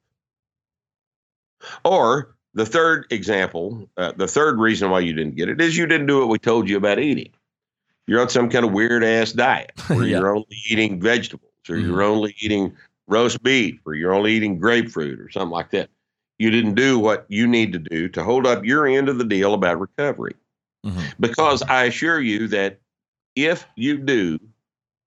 [1.84, 5.86] Or the third example, uh, the third reason why you didn't get it is you
[5.86, 7.30] didn't do what we told you about eating.
[8.06, 10.18] You're on some kind of weird ass diet where Yeah.
[10.18, 11.82] you're only eating vegetables or Mhm.
[11.82, 15.90] you're only eating roast beef or you're only eating grapefruit or something like that.
[16.38, 19.24] You didn't do what you need to do to hold up your end of the
[19.24, 20.34] deal about recovery.
[20.84, 22.78] hmm Because I assure you that
[23.36, 24.38] if you do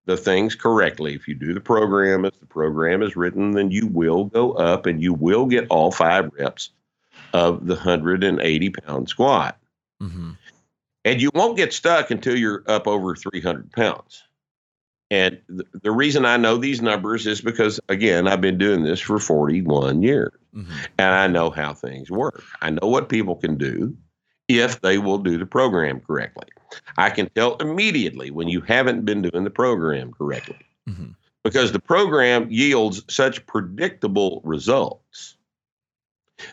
[0.04, 3.86] the things correctly, if you do the program as the program is written, then you
[3.86, 6.70] will go up and you will get all five reps
[7.32, 9.58] of the 180 pound squat.
[10.02, 10.32] Mm-hmm.
[11.04, 14.22] And you won't get stuck until you're up over 300 pounds.
[15.12, 18.98] And th- the reason I know these numbers is because, again, I've been doing this
[18.98, 20.72] for 41 years Mm-hmm.
[20.98, 22.42] and I know how things work.
[22.60, 23.96] I know what people can do
[24.48, 26.44] if they will do the program correctly.
[26.98, 30.58] I can tell immediately when you haven't been doing the program correctly
[30.88, 31.14] Mhm.
[31.42, 35.36] because the program yields such predictable results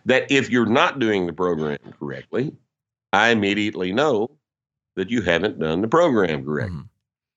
[0.06, 2.54] that if you're not doing the program correctly,
[3.12, 4.32] I immediately know
[4.96, 6.90] that you haven't done the program correctly Mhm.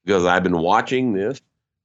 [0.05, 1.41] Because I've been watching this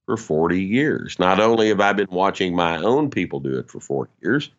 [0.06, 1.18] for 40 years.
[1.18, 4.50] Not only have I been watching my own people do it for 40 years,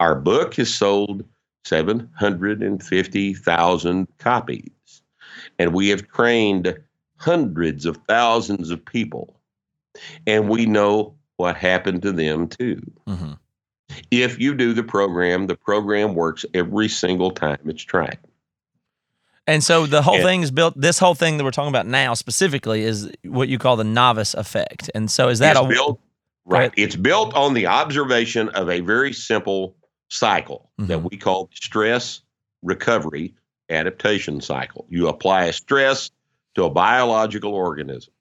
[0.00, 1.24] our book has sold
[1.64, 4.70] 750,000 copies.
[5.58, 6.78] And we have trained
[7.16, 9.34] hundreds of thousands of people.
[10.26, 12.80] And we know what happened to them too.
[13.06, 13.32] Mm-hmm.
[14.10, 18.18] If you do the program, the program works every single time it's tried.
[19.48, 20.74] And so the whole And- thing is built.
[20.78, 24.34] This whole thing that we're talking about now specifically is what you call the novice
[24.34, 24.90] effect.
[24.94, 26.00] And so is that it's a built
[26.44, 26.72] right?
[26.76, 29.74] It's built on the observation of a very simple
[30.08, 31.10] cycle that Mhm.
[31.10, 32.20] we call stress
[32.62, 33.34] recovery
[33.70, 34.86] adaptation cycle.
[34.88, 36.10] You apply a stress
[36.54, 38.12] to a biological organism.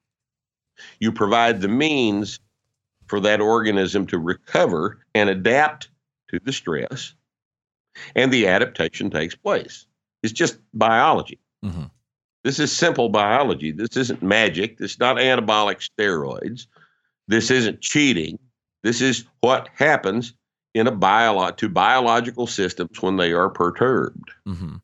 [1.00, 2.40] You provide the means
[3.08, 5.90] for that organism to recover and adapt
[6.30, 7.14] to the stress,
[8.16, 9.86] and the adaptation takes place.
[10.24, 11.40] It's just biology.
[11.64, 11.90] Mhm.
[12.44, 13.72] This is simple biology.
[13.72, 14.78] This isn't magic.
[14.78, 16.68] This is not anabolic steroids.
[17.28, 18.40] This isn't cheating.
[18.84, 20.34] This is what happens
[20.74, 24.32] in a bio- to biological systems when they are perturbed.
[24.48, 24.82] Mhm.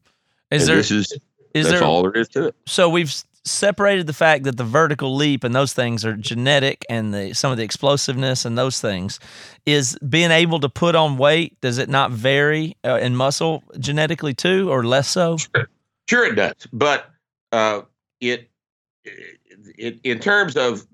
[0.51, 1.11] Is and there this is
[1.53, 2.55] is that's there all there is to it.
[2.65, 3.13] so we've
[3.45, 7.51] separated the fact that the vertical leap and those things are genetic and the some
[7.51, 9.19] of the explosiveness and those things
[9.65, 14.33] is being able to put on weight does it not vary uh, in muscle genetically
[14.33, 15.37] too or less so
[16.09, 17.09] Sure, it does, but
[17.51, 17.81] uh,
[18.19, 18.49] it,
[19.05, 20.85] it in terms of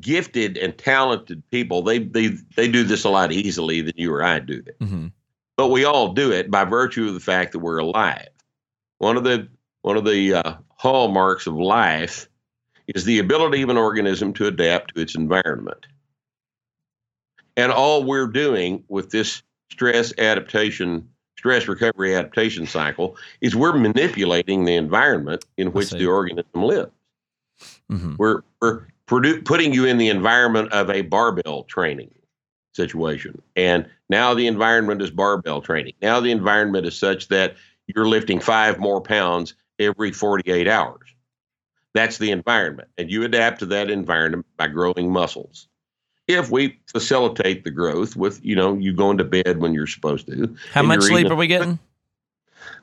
[0.00, 4.22] gifted and talented people, they they they do this a lot easily than you or
[4.22, 4.76] I do it.
[4.80, 5.08] hmm
[5.56, 8.28] but we all do it by virtue of the fact that we're alive.
[8.98, 9.48] One of the
[9.82, 12.28] one of the uh, hallmarks of life
[12.88, 15.86] is the ability of an organism to adapt to its environment.
[17.56, 24.64] And all we're doing with this stress adaptation, stress recovery adaptation cycle is we're manipulating
[24.64, 26.92] the environment in which the organism lives.
[27.90, 32.14] hmm We're we're produ- putting you in the environment of a barbell training
[32.74, 35.94] situation, and now the environment is barbell training.
[36.00, 37.56] Now the environment is such that
[37.86, 41.08] you're lifting five more pounds every 48 hours.
[41.94, 45.68] That's the environment, and you adapt to that environment by growing muscles.
[46.26, 50.26] If we facilitate the growth with, you know, you going to bed when you're supposed
[50.28, 50.54] to.
[50.72, 51.78] how much sleep eating- are we getting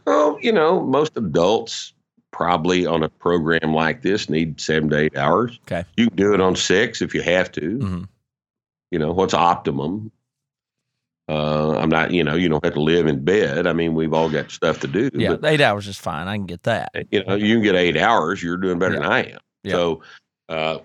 [0.05, 1.93] Oh, you know, most adults
[2.31, 5.59] probably on a program like this need seven to eight hours.
[5.65, 5.83] Okay.
[5.97, 7.61] You can do it on six if you have to.
[7.77, 8.07] Mhm.
[8.91, 10.11] You know, what's optimum?
[11.29, 13.67] Uh, I'm not, you know, you don't have to live in bed.
[13.67, 15.11] I mean, we've all got stuff to do.
[15.13, 17.75] yeah But, eight hours is fine i can get that you know, you can get
[17.75, 18.41] eight hours.
[18.41, 19.01] You're doing better Yeah.
[19.01, 19.39] than I am.
[19.63, 19.71] Yeah.
[19.73, 20.01] So,
[20.49, 20.77] uh,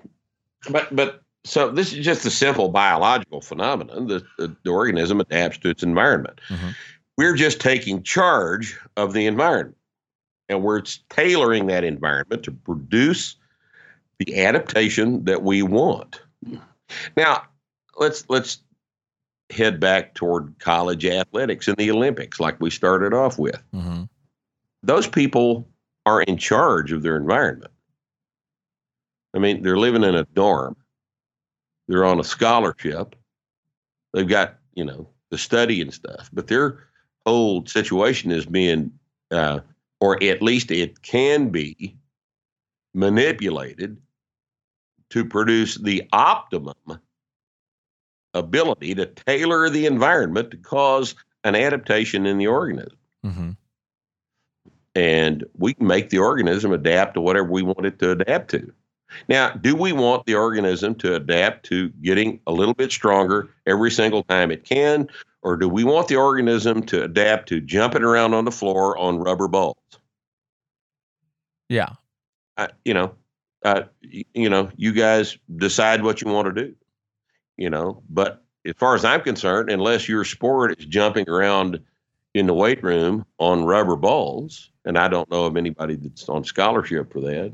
[0.70, 4.06] but, but, so this is just a simple biological phenomenon.
[4.06, 6.40] The, the, the organism adapts to its environment.
[6.48, 6.74] Mhm.
[7.16, 9.76] We're just taking charge of the environment
[10.48, 13.36] and we're tailoring that environment to produce
[14.18, 16.20] the adaptation that we want.
[17.16, 17.44] Now,
[17.96, 18.58] let's let's
[19.54, 23.62] head back toward college athletics and the Olympics like we started off with.
[23.72, 24.04] hmm
[24.82, 25.68] Those people
[26.06, 27.72] are in charge of their environment.
[29.34, 30.76] I mean, they're living in a dorm.
[31.88, 33.16] They're on a scholarship.
[34.12, 36.84] They've got, you know, the study and stuff, but their
[37.26, 38.92] whole situation is being
[39.30, 39.60] uh,
[40.00, 41.96] or at least it can be
[42.92, 43.96] manipulated
[45.10, 46.74] to produce the optimum
[48.34, 51.14] ability to tailor the environment to cause
[51.44, 52.96] an adaptation in the organism.
[53.22, 53.50] hmm
[54.94, 58.72] And we can make the organism adapt to whatever we want it to adapt to.
[59.28, 63.90] Now, do we want the organism to adapt to getting a little bit stronger every
[63.90, 65.08] single time it can?
[65.42, 69.18] Or do we want the organism to adapt to jumping around on the floor on
[69.18, 69.76] rubber balls?
[71.68, 71.90] yeah
[72.56, 73.14] I, you know,
[73.64, 76.74] uh, you know, you guys decide what you want to do.
[77.56, 81.80] You know, but as far as I'm concerned, unless your sport is jumping around
[82.34, 86.44] in the weight room on rubber balls, and I don't know of anybody that's on
[86.44, 87.52] scholarship for that,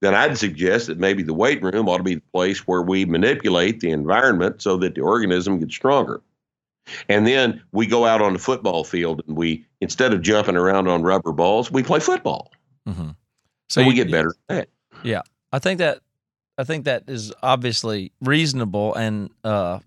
[0.00, 3.04] then I'd suggest that maybe the weight room ought to be the place where we
[3.04, 6.22] manipulate the environment so that the organism gets stronger.
[7.08, 10.88] And then we go out on the football field and we, instead of jumping around
[10.88, 12.50] on rubber balls, we play football.
[12.88, 13.10] Mm-hmm.
[13.68, 14.68] So, we you- get better at that.
[15.02, 15.22] Yeah,
[15.52, 16.00] I think that
[16.60, 19.78] I think that is obviously reasonable, and uh,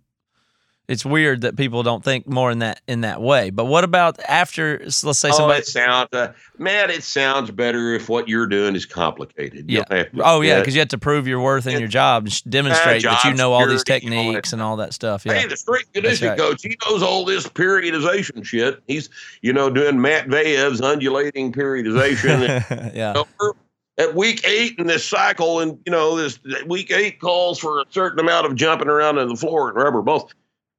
[0.87, 3.51] it's weird that people don't think more in that in that way.
[3.51, 4.79] But what about after?
[4.83, 5.59] Let's say Oh, somebody.
[5.59, 9.71] it sounds, uh, man, it sounds better if what you're doing is complicated.
[9.71, 10.03] You Yeah.
[10.03, 13.03] to- Oh yeah, because you have to prove your worth in your job and demonstrate
[13.03, 15.25] that you know all these security, all techniques and all that stuff.
[15.25, 16.39] Yeah, Hey, the strength conditioning right.
[16.39, 18.81] coach, he knows all this periodization shit.
[18.87, 19.09] He's,
[19.41, 22.91] you know, doing Matveyev's undulating periodization.
[22.93, 23.53] yeah, you know, we're
[23.97, 27.85] at week eight in this cycle, and you know, this week eight calls for a
[27.89, 30.33] certain amount of jumping around on the floor and rubber balls.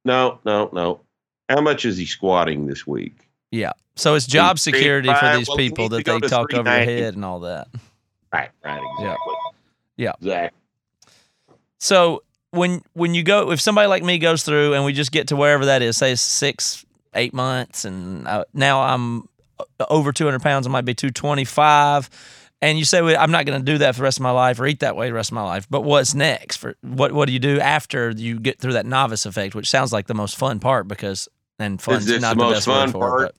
[0.05, 1.01] No, no, no.
[1.49, 3.29] How much is he squatting this week?
[3.51, 3.73] yeah.
[3.97, 7.41] So it's job security for these well, people that they talk over head and all
[7.41, 7.69] that.
[8.33, 9.35] Right, right, exactly.
[9.97, 10.13] Yeah.
[10.21, 10.59] exactly.
[11.79, 15.29] So when when you go, if somebody like me goes through and we just get
[15.29, 16.85] to wherever that is, say six,
[17.15, 19.29] eight months, and uh, now I'm
[19.61, 22.11] uh, over 200 pounds, I might be 225,
[22.65, 24.31] and you say, well, I'm not going to do that for the rest of my
[24.31, 25.67] life or eat that way the rest of my life.
[25.71, 26.57] But what's next?
[26.57, 29.93] For what what do you do after you get through that novice effect, which sounds
[29.93, 32.87] like the most fun part because and fun's it's not the the, most best fun
[32.87, 33.23] word for part.
[33.29, 33.35] it,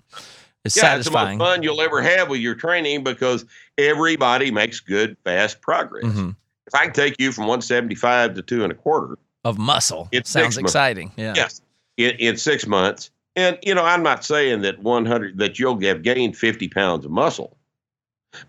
[0.65, 1.27] it's yeah, satisfying.
[1.29, 3.45] it's the most fun you'll ever have with your training because
[3.77, 6.05] everybody makes good, fast progress.
[6.05, 6.35] Mhm.
[6.67, 10.29] If I can take you from 175 to two and a quarter, Of muscle, It's
[10.29, 10.71] sounds six months.
[10.71, 11.11] exciting.
[11.17, 11.33] Yeah.
[11.35, 11.61] yes,
[11.97, 16.01] in, in six months, and you know, I'm not saying that 100 that you'll have
[16.01, 17.55] gained 50 pounds of muscle,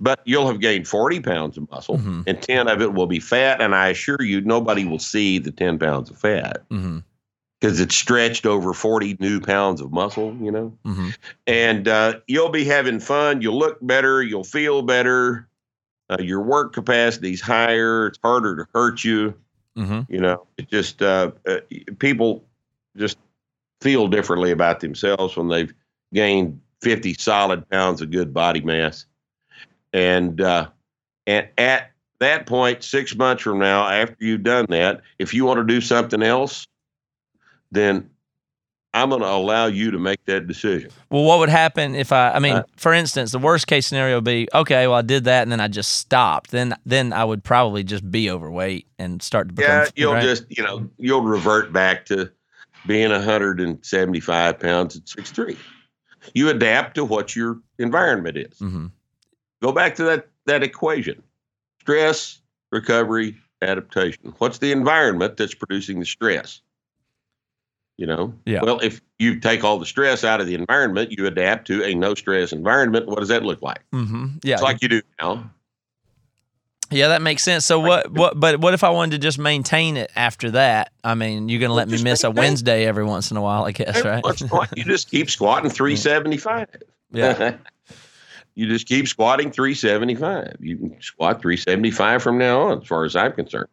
[0.01, 2.25] but you'll have gained 40 pounds of muscle, Mhm.
[2.27, 3.61] and 10 of it will be fat.
[3.61, 8.47] And I assure you, nobody will see the 10 pounds of fat because it's stretched
[8.47, 10.37] over 40 new pounds of muscle.
[10.41, 10.79] You know.
[10.85, 11.11] hmm
[11.47, 13.41] and uh, you'll be having fun.
[13.43, 14.23] You'll look better.
[14.23, 15.49] You'll feel better.
[16.11, 18.07] Uh, your work capacity's higher.
[18.09, 19.35] It's harder to hurt you.
[19.77, 21.59] hmm You know, it just uh, uh,
[21.99, 22.45] people
[22.97, 23.19] just
[23.81, 25.73] feel differently about themselves when they've
[26.15, 29.07] gained 50 solid pounds of good body mass.
[29.93, 30.69] And uh,
[31.27, 35.59] and at that point, six months from now, after you've done that, if you want
[35.59, 36.67] to do something else,
[37.71, 38.11] then
[38.95, 40.91] I'm going to allow you to make that decision.
[41.11, 42.31] Well, what would happen if I?
[42.33, 44.87] I mean, Uh, for instance, the worst case scenario would be okay.
[44.87, 46.51] Well, I did that, and then I just stopped.
[46.51, 49.83] Then, then I would probably just be overweight and start to become.
[49.83, 50.23] Yeah, you'll right?
[50.23, 52.31] just you know you'll revert back to
[52.87, 55.59] being 175 pounds at 6'3".
[56.35, 58.59] You adapt to what your environment is.
[58.59, 58.93] Mhm.
[59.63, 61.23] Go back to that that equation:
[61.81, 62.41] stress,
[62.71, 64.35] recovery, adaptation.
[64.39, 66.61] What's the environment that's producing the stress?
[67.97, 68.35] You know.
[68.45, 68.61] Yeah.
[68.63, 71.95] Well, if you take all the stress out of the environment, you adapt to a
[71.95, 73.07] no stress environment.
[73.07, 73.83] What does that look like?
[73.93, 74.39] Mm-hmm.
[74.43, 75.51] Yeah, It's like you do now.
[76.91, 77.65] yeah, that makes sense.
[77.65, 78.13] So what?
[78.13, 78.39] What?
[78.39, 80.93] But what if I wanted to just maintain it after that?
[81.03, 82.31] I mean, you're gonna let me miss a.
[82.31, 84.23] Wednesday every once in a while, I guess, right?
[84.23, 86.69] once in a while, you just keep squatting 375.
[87.13, 87.57] yeah.
[88.57, 90.57] you just keep squatting 375.
[90.61, 93.69] You can squat 375 from now on, as far as I'm concerned.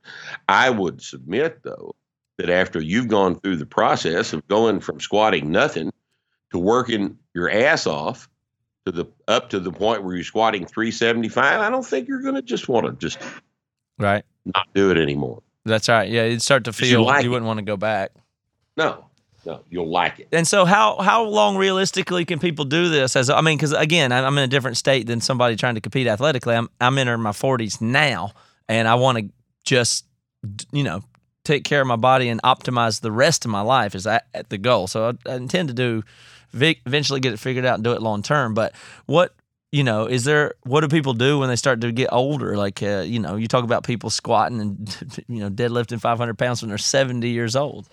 [0.48, 1.96] I would submit, though,
[2.38, 5.92] that after you've gone through the process of going from squatting nothing
[6.52, 8.30] to working your ass off
[8.86, 12.36] to the up to the point where you're squatting 375, I don't think you're going
[12.36, 13.18] to just want to just
[13.98, 14.26] Right.
[14.46, 15.42] not do it anymore.
[15.64, 16.10] That's right.
[16.10, 17.30] Yeah, you'd start to feel you, like it.
[17.30, 18.12] wouldn't want to go back.
[18.76, 19.06] No,
[19.46, 20.30] no, you'll like it.
[20.32, 23.16] And so, how how long realistically can people do this?
[23.16, 26.08] As I mean, because again, I'm in a different state than somebody trying to compete
[26.08, 26.56] athletically.
[26.56, 28.32] I'm I'm entering my 40s now,
[28.70, 29.30] and I want to
[29.64, 30.06] just
[30.72, 31.04] you know
[31.44, 33.96] take care of my body and optimize the rest of my life.
[33.96, 34.88] Is at the goal?
[34.88, 36.04] So I, I intend to do
[36.54, 38.54] eventually get it figured out and do it long term.
[38.54, 38.74] But
[39.06, 39.36] what
[39.72, 40.54] you know is there?
[40.64, 42.56] What do people do when they start to get older?
[42.56, 46.62] Like uh, you know, you talk about people squatting and you know deadlifting 500 pounds
[46.62, 47.90] when they're 70 years old.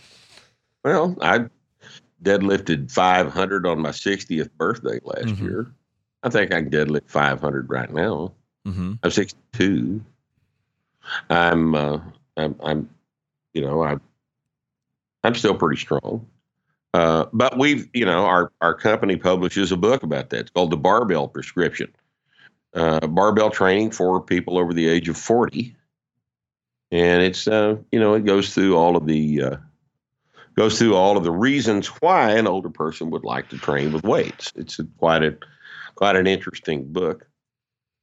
[0.85, 1.47] Well, I
[2.23, 5.41] deadlifted 500 on my 60th birthday last Mhm.
[5.41, 5.73] year.
[6.23, 8.33] I think I can deadlift 500 right now.
[8.65, 10.05] hmm I'm 62.
[11.31, 12.01] I'm, uh,
[12.37, 12.91] I'm, I'm,
[13.55, 14.01] you know, I'm,
[15.25, 16.27] I'm still pretty strong.
[16.93, 20.41] Uh, but we've, you know, our our company publishes a book about that.
[20.41, 21.93] It's called the Barbell Prescription.
[22.75, 25.75] Uh, barbell training for people over the age of 40,
[26.93, 29.57] and it's, uh, you know, it goes through all of the uh,
[30.61, 34.05] goes through all of the reasons why an older person would like to train with
[34.05, 34.53] weights.
[34.57, 35.39] It's a, quite a
[35.95, 37.27] quite an interesting book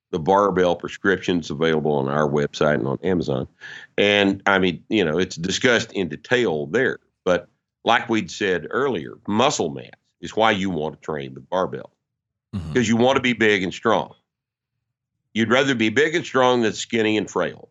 [0.09, 3.47] the barbell prescriptions available on our website and on Amazon.
[3.95, 6.97] And I mean, you know, it's discussed in detail there.
[7.23, 7.47] But
[7.83, 9.91] like we'd said earlier, muscle mass
[10.21, 11.91] is why you want to train with barbell
[12.55, 12.73] mm-hmm.
[12.73, 14.15] because you want to be big and strong.
[15.31, 17.69] You'd rather be big and strong than skinny and frail.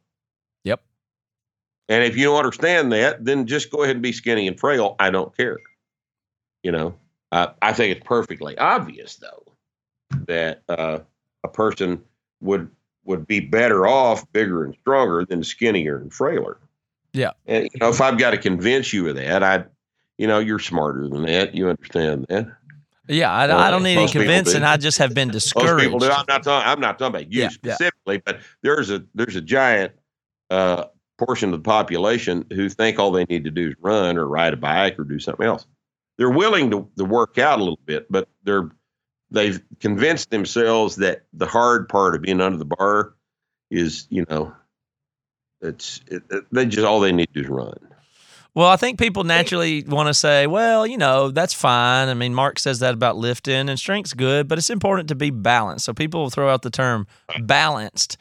[1.89, 4.97] And if you don't understand that, then just go ahead and be skinny and frail.
[4.99, 5.59] I don't care.
[6.63, 6.95] You know,
[7.33, 9.45] uh, I think it's perfectly obvious, though,
[10.27, 10.99] that uh,
[11.45, 12.03] a person
[12.41, 12.69] would
[13.05, 16.59] would be better off bigger and stronger than skinnier and frailer.
[17.13, 17.31] Yeah.
[17.47, 19.65] And you know, if I've got to convince you of that, I,
[20.19, 21.55] you know, you're smarter than that.
[21.55, 22.49] You understand that.
[23.09, 24.65] Yeah, I, Well, I don't need any convincing.
[24.65, 26.01] I just have been Most people discouraged.
[26.01, 26.11] do.
[26.11, 26.69] I'm not talking.
[26.69, 27.75] I'm not talking about you Yeah, yeah.
[27.75, 29.93] specifically, but there's a there's a giant
[30.51, 30.87] uh,
[31.19, 34.53] portion of the population who think all they need to do is run or ride
[34.53, 35.67] a bike or do something else.
[36.19, 38.71] They're willing to, to work out a little bit, but they're
[39.31, 43.15] they've convinced themselves that the hard part of being under the bar
[43.71, 44.55] is you know
[45.61, 47.75] it's it, it- they just all they need to do is run.
[48.55, 52.09] Well, I think people naturally want to say, well, you know, that's fine.
[52.09, 55.29] I mean, Mark says that about lifting and strength's good, but it's important to be
[55.29, 55.85] balanced.
[55.85, 57.07] So people throw out the term
[57.43, 58.17] balanced,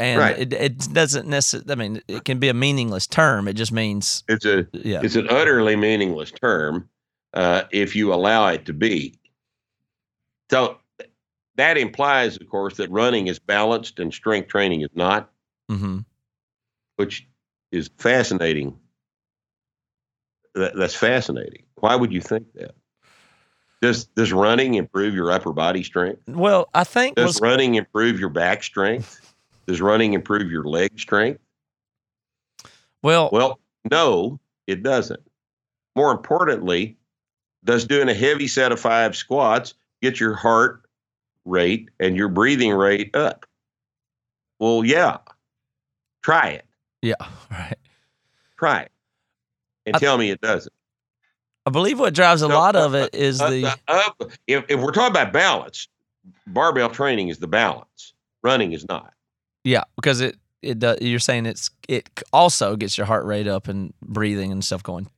[0.00, 0.38] and Right.
[0.38, 3.46] it, it doesn't necessarily, I mean, it can be a meaningless term.
[3.46, 5.02] It just means, It's a yeah.
[5.02, 6.88] It's an utterly meaningless term
[7.34, 9.18] uh, if you allow it to be.
[10.50, 10.78] So
[11.56, 15.30] that implies, of course, that running is balanced and strength training is not,
[15.68, 15.98] hmm
[16.96, 17.28] which
[17.70, 18.78] is fascinating.
[20.54, 21.64] That, that's fascinating.
[21.76, 22.74] Why would you think that?
[23.82, 26.22] Does does running improve your upper body strength?
[26.26, 29.29] Well, I think Does was, running improve your back strength?
[29.66, 31.40] Does running improve your leg strength?
[33.02, 35.22] well, Well, no, it doesn't.
[35.96, 36.96] More importantly,
[37.64, 40.82] does doing a heavy set of five squats get your heart
[41.44, 43.46] rate and your breathing rate up?
[44.58, 45.18] Well, yeah.
[46.22, 46.66] Try it.
[47.02, 47.14] yeah,
[47.50, 47.78] right.
[48.58, 48.92] Try it.
[49.86, 50.72] And tell me it doesn't.
[51.66, 54.10] I believe what drives a So, lot of it is Uh, the, uh, uh,
[54.46, 55.88] if, if we're talking about balance,
[56.46, 58.12] barbell training is the balance.
[58.42, 59.12] Running is not.
[59.64, 63.68] Yeah, because it, it does, you're saying it's, it also gets your heart rate up
[63.68, 65.08] and breathing and stuff going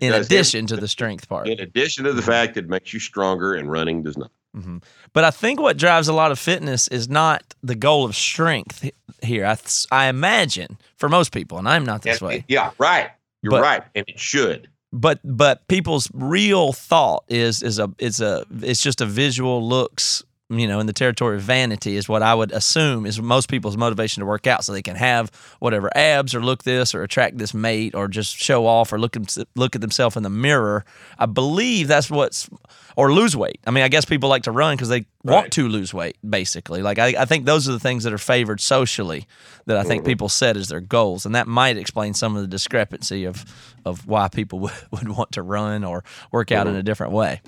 [0.00, 1.48] It in addition to the strength part.
[1.48, 4.30] In addition to the fact it makes you stronger and running does not.
[4.54, 4.78] hmm
[5.12, 8.88] But I think what drives a lot of fitness is not the goal of strength
[9.22, 9.44] here.
[9.46, 13.10] I, th- I imagine for most people, and I'm not this way, Yeah, right.
[13.42, 13.82] You're But- right.
[13.94, 14.68] And it should.
[14.92, 20.22] but but people's real thought is is a it's a it's just a visual looks.
[20.58, 23.76] You know, in the territory of vanity is what I would assume is most people's
[23.76, 25.30] motivation to work out, so they can have
[25.60, 29.16] whatever abs or look this or attract this mate or just show off or look
[29.56, 30.84] look at themselves in the mirror.
[31.18, 32.50] I believe that's what's
[32.96, 33.60] or lose weight.
[33.66, 36.82] I mean, I guess people like to run because they want to lose weight, basically.
[36.82, 39.26] Like I, I think those are the things that are favored socially
[39.66, 42.48] that I think people set as their goals, and that might explain some of the
[42.48, 43.44] discrepancy of
[43.84, 47.40] of why people would, would want to run or work out in a different way.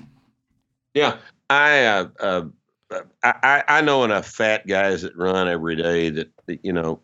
[0.93, 1.17] Yeah,
[1.49, 2.43] I uh, uh,
[3.23, 7.01] I I know enough fat guys that run every day that, that you know.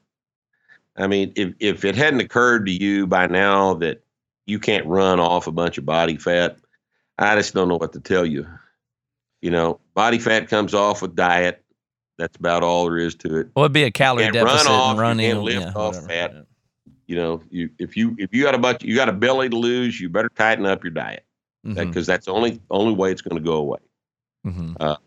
[0.97, 4.03] I mean, if if it hadn't occurred to you by now that
[4.45, 6.57] you can't run off a bunch of body fat,
[7.17, 8.45] I just don't know what to tell you.
[9.41, 11.63] You know, body fat comes off with diet.
[12.17, 13.47] That's about all there is to it.
[13.55, 15.31] Well, it'd be a calorie can't run off, and you running.
[15.31, 16.07] can't lift yeah, off whatever.
[16.07, 16.33] fat.
[16.33, 16.41] Yeah.
[17.07, 19.55] You know, you if you if you got a bunch, you got a belly to
[19.55, 21.25] lose, you better tighten up your diet
[21.63, 23.79] because that's the only only way it's going to go away.
[24.45, 24.97] mhm.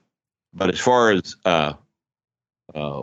[0.55, 1.75] But as far as uh,
[2.75, 3.03] uh,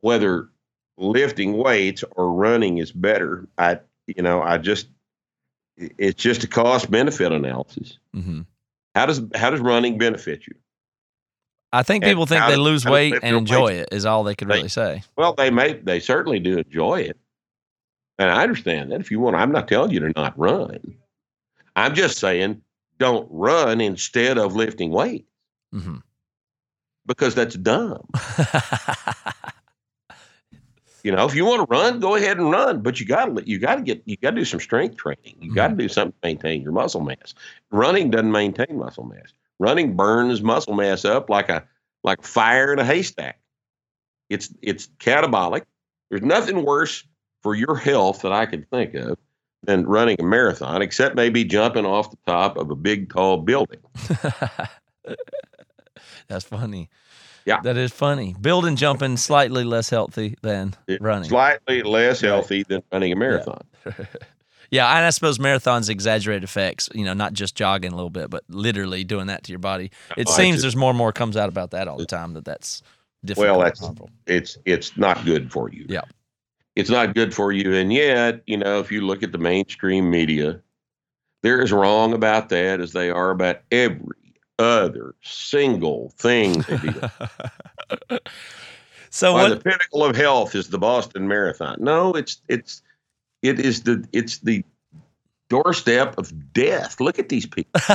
[0.00, 0.48] whether
[0.96, 4.88] lifting weights or running is better, I you know I just
[5.76, 7.98] it's just a cost benefit analysis.
[8.14, 8.46] Mhm.
[8.94, 10.54] How does how does running benefit you?
[11.72, 13.88] I think And people think they to- lose weight and enjoy weights.
[13.92, 15.02] it is all they could really say.
[15.16, 17.18] Well, they may they certainly do enjoy it,
[18.18, 19.00] and I understand that.
[19.00, 20.78] If you want, I'm not telling you to not run.
[21.74, 22.62] I'm just saying
[22.98, 25.26] don't run instead of lifting weight
[25.72, 25.96] hmm
[27.06, 28.06] because that's dumb.
[31.06, 33.48] You know, if you want to run, go ahead and run, but you got to
[33.48, 35.36] you got to get you got to do some strength training.
[35.38, 35.82] You got to mm-hmm.
[35.82, 37.32] do something to maintain your muscle mass.
[37.70, 39.32] Running doesn't maintain muscle mass.
[39.60, 41.62] Running burns muscle mass up like a
[42.02, 43.38] like fire in a haystack.
[44.30, 45.62] It's it's catabolic.
[46.10, 47.04] There's nothing worse
[47.40, 49.16] for your health that I could think of
[49.62, 53.78] than running a marathon, except maybe jumping off the top of a big tall building.
[56.28, 56.88] That's funny.
[57.44, 57.60] Yeah.
[57.60, 58.34] That is funny.
[58.40, 61.28] Building jumping slightly less healthy than running.
[61.28, 63.62] slightly less healthy than running a marathon.
[64.68, 68.30] Yeah, and I suppose marathons exaggerate effects, you know, not just jogging a little bit,
[68.30, 69.92] but literally doing that to your body.
[70.16, 72.32] It Oh, seems just- there's more and more comes out about that all the time
[72.34, 72.82] that that's
[73.24, 73.58] difficult.
[73.58, 73.80] Well, that's
[74.26, 75.86] it's it's not good for you.
[75.88, 76.00] Yeah.
[76.74, 77.74] It's not good for you.
[77.74, 80.60] And yet, you know, if you look at the mainstream media,
[81.44, 84.25] they're as wrong about that as they are about every
[84.58, 88.18] other single thing they.
[89.16, 89.48] So Why what?
[89.48, 91.78] the pinnacle of health is the Boston Marathon.
[91.80, 92.82] No, it's it's
[93.40, 94.62] it is the it's the
[95.48, 97.00] doorstep of death.
[97.00, 97.80] Look at these people.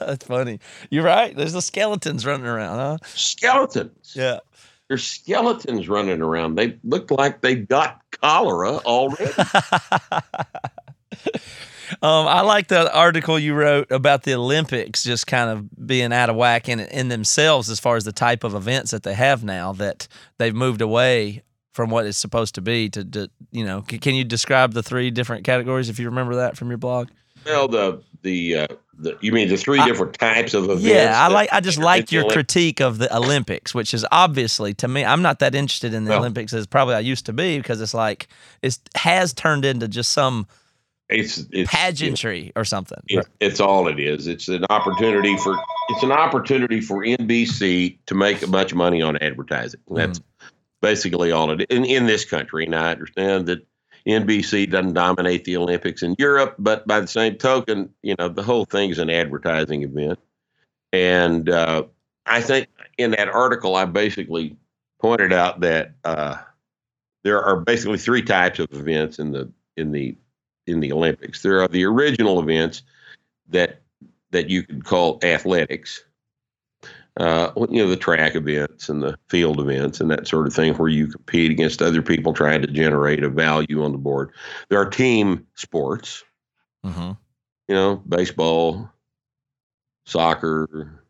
[0.00, 0.58] That's funny.
[0.90, 1.36] You're right.
[1.36, 2.98] There's the skeletons running around, huh?
[3.04, 4.14] Skeletons.
[4.16, 4.40] Yeah.
[4.88, 6.56] There's skeletons running around.
[6.56, 9.32] They look like they got cholera already.
[12.02, 16.30] Um, I like the article you wrote about the Olympics just kind of being out
[16.30, 19.44] of whack in in themselves as far as the type of events that they have
[19.44, 20.08] now that
[20.38, 24.14] they've moved away from what it's supposed to be to, to you know c- can
[24.14, 27.08] you describe the three different categories if you remember that from your blog
[27.46, 28.66] well, the the uh,
[28.98, 30.82] the you mean the three different types of events?
[30.82, 34.88] yeah i like i just like your critique of the olympics which is obviously to
[34.88, 37.58] me i'm not that interested in the Well- olympics as probably i used to be
[37.58, 38.26] because it's like
[38.60, 40.48] it has turned into just some
[41.10, 44.26] It's, it's pageantry or something It, it's all it is.
[44.26, 45.56] It's an opportunity for
[45.88, 49.80] it's an opportunity for NBC to make a bunch of money on advertising.
[49.88, 50.20] That's
[50.82, 51.66] basically all it is.
[51.70, 53.66] In, in this country, and I understand that
[54.06, 58.42] NBC doesn't dominate the Olympics in Europe, but by the same token, you know the
[58.42, 60.18] whole thing's an advertising event.
[60.92, 61.84] And uh,
[62.26, 64.56] I think in that article, I basically
[65.00, 66.36] pointed out that uh,
[67.24, 70.16] there are basically three types of events in the in the
[70.68, 71.42] in the Olympics.
[71.42, 72.82] There are the original events
[73.48, 73.82] that
[74.30, 76.04] that you could call athletics.
[77.16, 80.72] Uh, you know, the track events and the field events and that sort of thing,
[80.74, 84.30] where you compete against other people trying to generate a value on the board.
[84.68, 86.22] There are team sports,
[86.84, 87.12] hmm
[87.66, 88.90] you know, baseball,
[90.06, 91.04] soccer,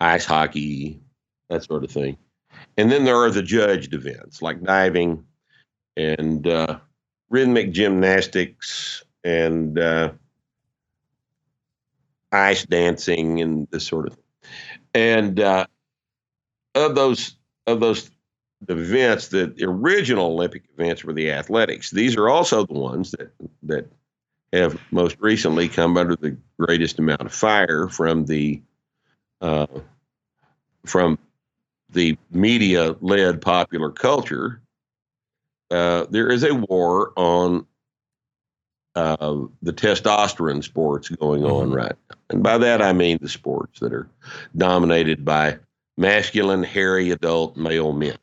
[0.00, 1.00] ice hockey,
[1.48, 2.16] that sort of thing.
[2.76, 5.24] And then there are the judged events like diving
[5.96, 6.78] and uh,
[7.30, 10.12] rhythmic gymnastics and uh,
[12.32, 14.24] ice dancing and this sort of thing.
[14.94, 15.66] And uh,
[16.74, 18.10] of those of those
[18.68, 21.90] events, the original Olympic events were the athletics.
[21.90, 23.32] These are also the ones that
[23.64, 23.92] that
[24.52, 28.62] have most recently come under the greatest amount of fire from the
[29.40, 29.66] uh,
[30.86, 31.18] from
[31.90, 34.60] the media led popular culture.
[35.70, 37.66] Uh, there is a war on
[38.94, 41.74] uh, the testosterone sports going on Mhm.
[41.76, 42.16] right now.
[42.30, 44.08] And by that, I mean the sports that are
[44.56, 45.58] dominated by
[45.96, 48.16] masculine, hairy, adult male men.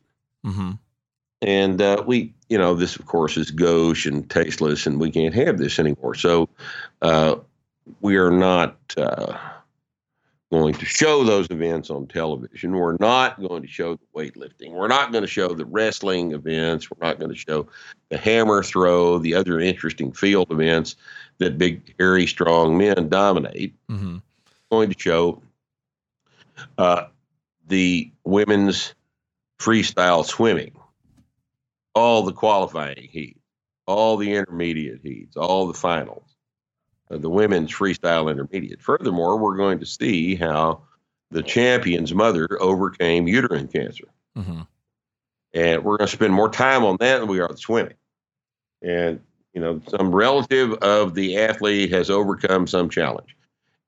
[0.43, 0.71] hmm
[1.41, 5.33] And uh, we, you know, this of course is gauche and tasteless, and we can't
[5.35, 6.15] have this anymore.
[6.15, 6.49] So
[7.01, 7.35] uh,
[8.01, 9.37] we are not uh,
[10.59, 12.73] going to show those events on television.
[12.73, 14.71] We're not going to show the weightlifting.
[14.71, 16.89] We're not going to show the wrestling events.
[16.89, 17.67] We're not going to show
[18.09, 20.95] the hammer throw, the other interesting field events
[21.39, 24.17] that big, hairy, strong men dominate hmm
[24.71, 25.41] going to show
[26.77, 27.05] uh,
[27.67, 28.93] the women's
[29.59, 30.75] freestyle swimming,
[31.93, 33.37] all the qualifying heat,
[33.87, 36.34] all the intermediate heats, all the finals,
[37.09, 38.81] the women's freestyle intermediate.
[38.81, 40.81] Furthermore, we're going to see how
[41.31, 44.07] the champion's mother overcame uterine cancer.
[44.35, 44.61] hmm
[45.53, 47.95] And we're going to spend more time on that than we are the swimming.
[48.81, 49.19] And,
[49.53, 53.35] you know, some relative of the athlete has overcome some challenge.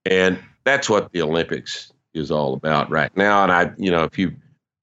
[0.05, 3.43] And that's what the Olympics is all about right now.
[3.43, 4.35] And I, you know, if you,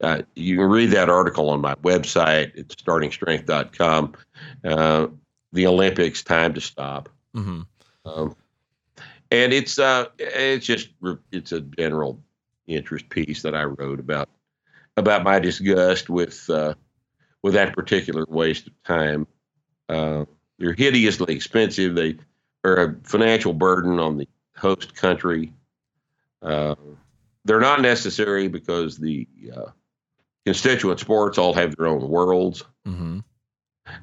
[0.03, 4.15] uh, you can read that article on my website, it's startingstrength.com.
[4.65, 5.07] Uh,
[5.53, 7.09] the Olympics, time to stop.
[7.35, 7.63] hmm
[8.05, 8.37] Um,
[9.31, 10.91] and it's uh, it's just
[11.33, 12.23] it's a general
[12.67, 14.29] interest piece that I wrote about
[14.97, 16.75] about my disgust with uh,
[17.43, 19.27] with that particular waste of time.
[19.89, 20.25] Uh,
[20.59, 21.95] they're hideously expensive.
[21.95, 22.17] They
[22.65, 25.53] are a financial burden on the host country.
[26.43, 26.75] Uh,
[27.45, 29.71] they're not necessary because the uh,
[30.47, 33.21] constituent sports all have their own worlds hmm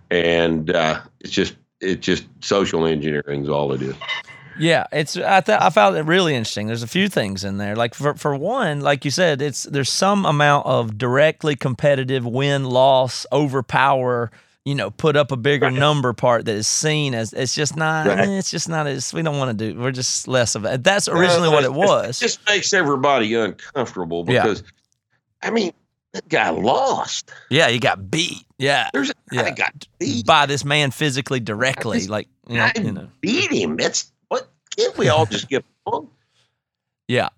[0.09, 3.95] and uh, it's just it's just social engineering is all it is.
[4.59, 6.67] Yeah, it's I th- I found it really interesting.
[6.67, 7.75] There's a few things in there.
[7.75, 12.65] Like for for one, like you said, it's there's some amount of directly competitive win
[12.65, 14.29] loss overpower.
[14.63, 15.73] You know, put up a bigger Right.
[15.73, 18.05] number part that is seen as it's just not.
[18.05, 18.19] Right.
[18.19, 19.79] eh, It's just not as we don't want to do.
[19.79, 20.83] We're just less of it.
[20.83, 22.21] That's originally what it was.
[22.21, 24.43] It just makes everybody uncomfortable Yeah.
[24.43, 24.61] because,
[25.41, 25.71] I mean,
[26.13, 27.31] that guy lost.
[27.49, 28.45] Yeah, he got beat.
[28.59, 29.49] Yeah, There's Yeah.
[29.51, 30.25] got beat.
[30.25, 32.07] by this man physically directly.
[32.07, 33.07] Like you know, I you know.
[33.21, 33.77] beat him.
[33.77, 36.09] That's what can't we all just get along?
[37.07, 37.29] Yeah.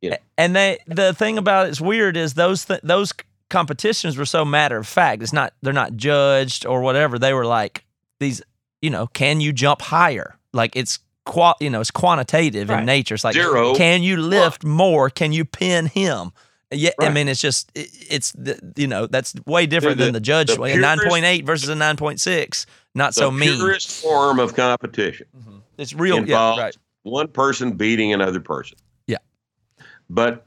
[0.00, 0.16] Yeah.
[0.38, 3.12] And they the thing about it's weird is those th- those
[3.50, 5.22] competitions were so matter of fact.
[5.22, 7.18] It's not they're not judged or whatever.
[7.18, 7.84] They were like
[8.20, 8.42] these,
[8.82, 10.36] you know, can you jump higher?
[10.52, 13.14] Like it's qual you know, it's quantitative in nature.
[13.14, 13.74] It's like Zero.
[13.74, 15.10] can you lift more?
[15.10, 16.32] Can you pin him?
[16.72, 20.14] Yeah, I mean, it's just it, it's the, you know that's way different The- than
[20.14, 20.72] the judge the way.
[20.72, 23.56] A nine purest- point eight versus a nine point six, not so mean.
[23.56, 25.58] purest form of competition mm-hmm.
[25.78, 26.76] It's real, yeah, right.
[27.02, 28.78] one person beating another person.
[29.06, 29.18] Yeah.
[30.08, 30.46] But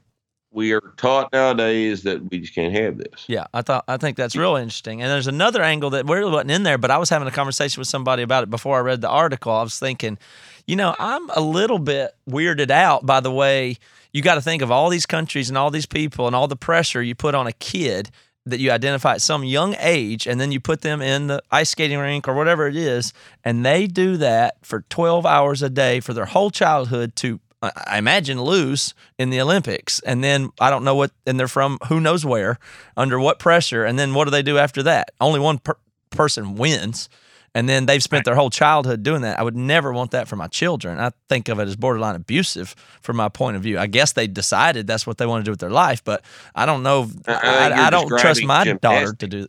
[0.52, 3.24] we are taught nowadays that we just can't have this.
[3.28, 5.00] Yeah, I thought I think that's real interesting.
[5.00, 7.80] And there's another angle that really wasn't in there, but I was having a conversation
[7.80, 9.52] with somebody about it before I read the article.
[9.52, 10.18] I was thinking,
[10.66, 13.78] you know, I'm a little bit weirded out by the way
[14.12, 16.56] you got to think of all these countries and all these people and all the
[16.56, 18.10] pressure you put on a kid
[18.46, 21.70] that you identify at some young age and then you put them in the ice
[21.70, 23.12] skating rink or whatever it is
[23.44, 27.98] and they do that for 12 hours a day for their whole childhood to I
[27.98, 30.00] imagine lose in the Olympics.
[30.00, 32.58] And then I don't know what and they're from who knows where
[32.96, 35.10] under what pressure and then what do they do after that?
[35.20, 35.76] Only one per-
[36.08, 37.10] person wins
[37.54, 39.38] and then they've spent their whole childhood doing that.
[39.38, 40.98] I would never want that for my children.
[40.98, 43.78] I think of it as borderline abusive from my point of view.
[43.78, 46.22] I guess they decided that's what they want to do with their life but
[46.54, 47.08] I don't know.
[47.26, 49.46] I- I I, don't trust my daughter to do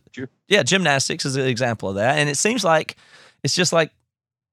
[0.48, 2.18] yeah gymnastics is an example of that.
[2.18, 2.96] And it seems like
[3.44, 3.90] it's just like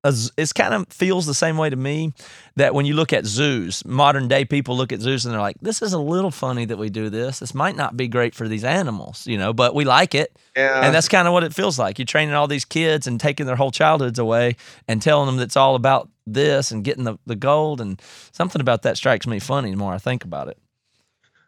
[0.04, 2.14] it's kind of feels the same way to me
[2.56, 5.58] that when you look at zoos, modern day people look at zoos and they're like,
[5.62, 7.40] "This is a little funny that we do this.
[7.40, 10.86] This might not be great for these animals, you know, but we like it." Yeah.
[10.86, 12.00] and that's kind of what it feels like.
[12.00, 14.56] You're training all these kids and taking their whole childhoods away
[14.88, 18.62] and telling them that it's all about this and getting the, the gold and something
[18.62, 20.58] about that strikes me funny the more I think about it.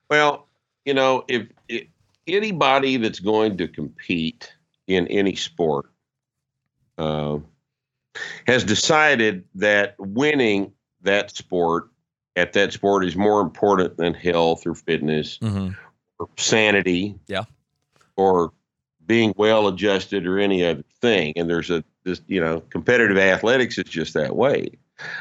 [0.09, 0.47] Well,
[0.85, 1.87] you know, if, if
[2.27, 4.53] anybody that's going to compete
[4.87, 5.89] in any sport
[6.97, 7.39] uh,
[8.47, 11.89] has decided that winning that sport
[12.35, 15.69] at that sport is more important than health or fitness Mm-hmm.
[16.19, 17.43] or sanity, Yeah.
[18.15, 18.51] or
[19.05, 21.33] being well adjusted or any other thing.
[21.35, 24.69] And there's a this you know competitive athletics is just that way.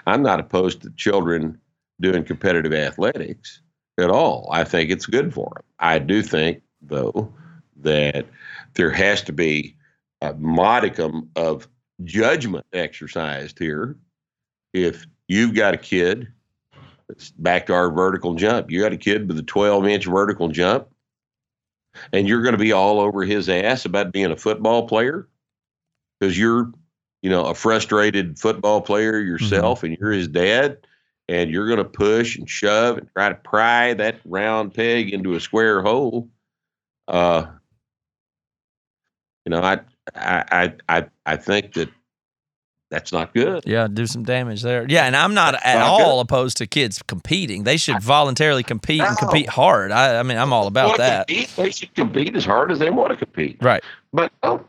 [0.07, 1.59] I'm not opposed to children
[2.01, 3.61] doing competitive athletics
[3.99, 4.49] at all.
[4.53, 5.65] I think it's good for them.
[5.79, 7.33] I do think though
[7.77, 8.27] that
[8.75, 9.75] there has to be
[10.23, 11.67] a modicum of
[12.05, 13.97] judgment exercised here.
[14.73, 16.29] If you've got a kid,
[17.39, 18.71] back to our vertical jump.
[18.71, 20.89] You got a kid with a 12 inch vertical jump,
[22.13, 25.29] and you're going to be all over his ass about being a football player
[26.19, 26.73] because you're,
[27.23, 30.79] you know, a frustrated football player yourself and you're his dad,
[31.29, 35.35] and you're going to push and shove and try to pry that round peg into
[35.35, 36.29] a square hole.
[37.09, 37.47] Uh,
[39.47, 39.81] you know, I,
[40.15, 41.89] I, I, I, think that
[42.91, 43.63] that's not good.
[43.67, 44.85] Yeah, do some damage there.
[44.89, 46.07] Yeah, and I'm not at Not good.
[46.07, 47.63] all opposed to kids competing.
[47.63, 49.93] They should voluntarily compete and compete hard.
[49.93, 51.29] I, I mean, I'm all about that.
[51.29, 53.59] compete, they should compete as hard as they want to compete.
[53.63, 53.83] Right.
[54.13, 54.67] But don't,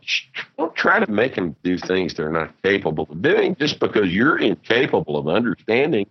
[0.57, 4.37] don't try to make them do things they're not capable of doing just because you're
[4.37, 6.05] incapable of understanding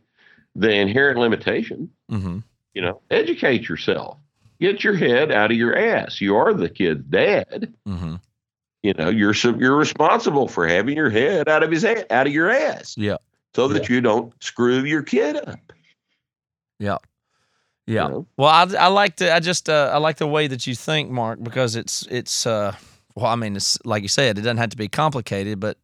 [0.56, 1.90] the inherent limitation.
[2.08, 2.38] hmm
[2.74, 4.18] You know, educate yourself.
[4.60, 6.20] Get your head out of your ass.
[6.20, 7.72] You are the kid's dad.
[7.86, 8.16] hmm
[8.82, 12.32] You know, you're you're responsible for having your head out of his head, out of
[12.32, 13.16] your ass, Yeah.
[13.54, 15.58] so that you don't screw your kid up.
[16.78, 16.96] Yeah.
[17.86, 18.08] Yeah.
[18.08, 18.26] know?
[18.36, 19.34] Well, I, I like to.
[19.34, 22.46] I just uh, I like the way that you think, Mark, because it's it's.
[22.46, 22.74] Uh,
[23.16, 25.76] well, I mean, it's like you said, it doesn't have to be complicated, but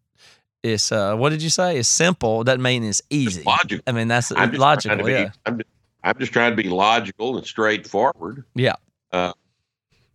[0.62, 0.90] it's.
[0.90, 1.76] Uh, what did you say?
[1.78, 2.40] It's simple.
[2.40, 3.42] It doesn't mean it's easy.
[3.42, 3.82] logical.
[3.86, 5.04] I mean, that's I'm trying to logical.
[5.04, 5.30] be, Yeah.
[5.44, 5.68] I'm, just,
[6.04, 8.44] I'm just trying to be logical and straightforward.
[8.54, 8.76] Yeah.
[9.12, 9.32] Uh,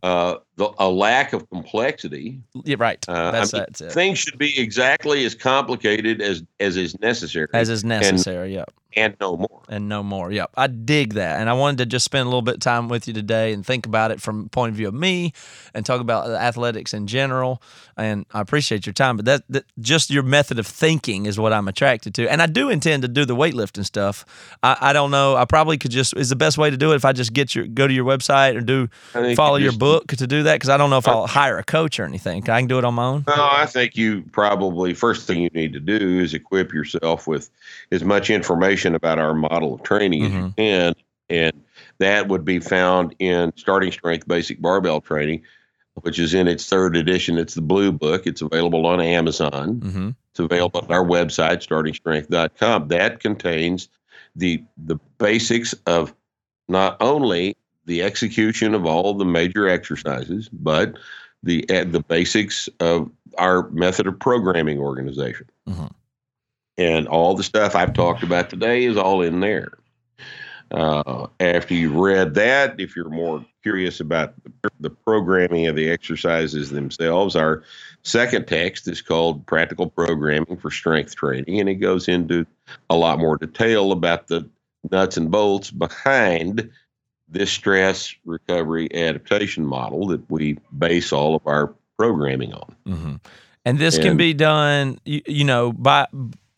[0.01, 2.39] Uh, the, a lack of complexity.
[2.63, 2.75] Yeah.
[2.79, 3.03] Right.
[3.07, 3.93] Uh, that's I mean, that's.
[3.93, 8.53] Things should be exactly as complicated as as is necessary, As is necessary.
[8.53, 8.65] yeah.
[8.95, 9.61] and no more.
[9.69, 10.31] and no more.
[10.31, 10.51] Yep.
[10.57, 11.39] I dig that.
[11.39, 13.65] And I wanted to just spend a little bit of time with you today and
[13.65, 15.31] think about it from the point of view of me
[15.73, 17.61] and talk about athletics in general.
[17.97, 21.53] And I appreciate your time, but that, that just your method of thinking is what
[21.53, 22.27] I'm attracted to.
[22.29, 24.25] And I do intend to do the weightlifting stuff.
[24.61, 25.35] I, I don't know.
[25.37, 27.55] I probably could just is the best way to do it if I just get
[27.55, 28.89] your go to your website or do
[29.35, 31.63] follow you your book to do that because I don't know if I'll hire a
[31.63, 32.43] coach or anything.
[32.49, 33.23] I can do it on my own.
[33.27, 37.49] No, I think you probably first thing you need to do is equip yourself with
[37.91, 40.93] as much information about our model of training as you can,
[41.29, 41.63] and
[41.99, 45.43] that would be found in Starting Strength Basic Barbell Training,
[46.01, 47.37] which is in its third edition.
[47.37, 48.25] It's the Blue Book.
[48.25, 49.75] It's available on Amazon.
[49.75, 50.09] Mm-hmm.
[50.31, 52.87] It's available on our website, startingstrength.com.
[52.87, 53.89] That contains
[54.35, 56.13] the the basics of
[56.67, 60.97] not only the execution of all the major exercises, but
[61.43, 65.47] the uh, the basics of our method of programming organization.
[65.67, 65.91] Mhm.
[66.77, 69.71] And all the stuff I've talked about today is all in there.
[70.71, 75.89] Uh, after you've read that, if you're more curious about the, the programming of the
[75.89, 77.61] exercises themselves, our
[78.03, 82.45] second text is called Practical Programming for Strength Training, and it goes into
[82.89, 84.49] a lot more detail about the
[84.89, 86.69] nuts and bolts behind
[87.31, 92.75] this stress recovery adaptation model that we base all of our programming on.
[92.85, 93.15] hmm
[93.65, 96.07] And this can be done, you, you know, by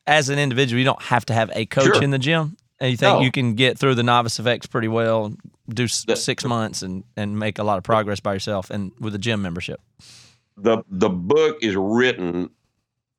[0.08, 0.80] as an individual.
[0.80, 2.04] You don't have to have a coach Sure.
[2.04, 2.58] in the gym.
[2.80, 3.22] And you think No.
[3.22, 5.34] you can get through the novice effects pretty well,
[5.70, 9.16] do That- six months, and and make a lot of progress by yourself, and with
[9.16, 9.80] a gym membership.
[10.58, 12.50] the the book is written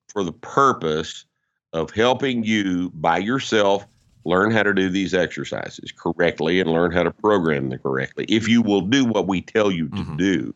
[0.09, 1.25] for the purpose
[1.73, 3.87] of helping you by yourself
[4.25, 8.25] learn how to do these exercises correctly and learn how to program them correctly.
[8.29, 10.17] If you will do what we tell you to Mhm.
[10.19, 10.55] do,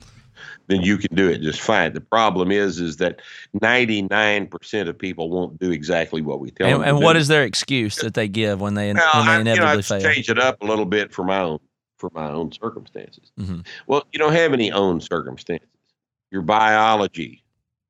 [0.69, 1.93] then you can do it just fine.
[1.95, 3.21] The problem is is that
[3.61, 6.83] 99% of people won't do exactly what we tell And, them.
[6.83, 7.19] to and what do.
[7.19, 10.01] is their excuse that they give when they Well, when they I, you know, fail?
[10.01, 11.59] changed it up a little bit for my own
[11.97, 13.33] for my own circumstances.
[13.41, 13.67] Mhm.
[13.89, 15.67] Well, you don't have any own circumstances.
[16.31, 17.43] Your biology,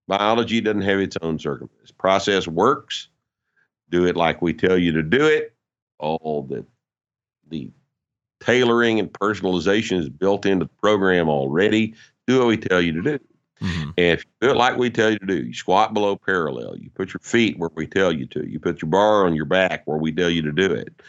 [0.06, 1.92] biology doesn't have its own circumstances.
[1.92, 3.08] Process works.
[3.90, 5.52] Do it like we tell you to do it.
[5.98, 6.64] All the
[7.48, 7.70] the
[8.40, 11.94] tailoring and personalization is built into the program already.
[12.26, 13.18] Do what we tell you to do.
[13.60, 13.82] Mhm.
[13.82, 16.76] And if you do it like we tell you to do, you squat below parallel,
[16.76, 19.46] you put your feet where we tell you to, you put your bar on your
[19.46, 21.02] back where we tell you to do it.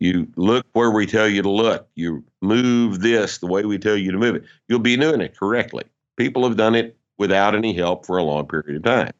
[0.00, 1.86] You look where we tell you to look.
[1.94, 4.44] You move this the way we tell you to move it.
[4.66, 5.84] You'll be doing it correctly.
[6.16, 9.12] People have done it without any help for a long period of time.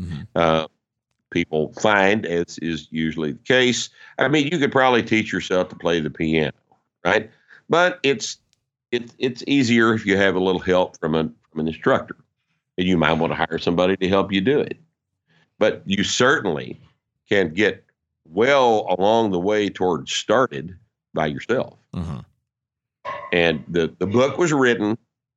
[0.00, 0.26] Mhm.
[0.34, 0.66] Uh,
[1.34, 5.76] people find, as is usually the case, I mean, you could probably teach yourself to
[5.76, 6.52] play the piano,
[7.04, 7.30] right?
[7.68, 8.38] But it's
[8.92, 12.16] it's it's easier if you have a little help from a from an instructor,
[12.78, 14.78] and you might want to hire somebody to help you do it.
[15.58, 16.80] But you certainly
[17.28, 17.84] can get
[18.24, 20.76] well along the way towards started
[21.12, 21.76] by yourself.
[21.94, 22.24] Mhm.
[23.32, 24.96] And the the book was written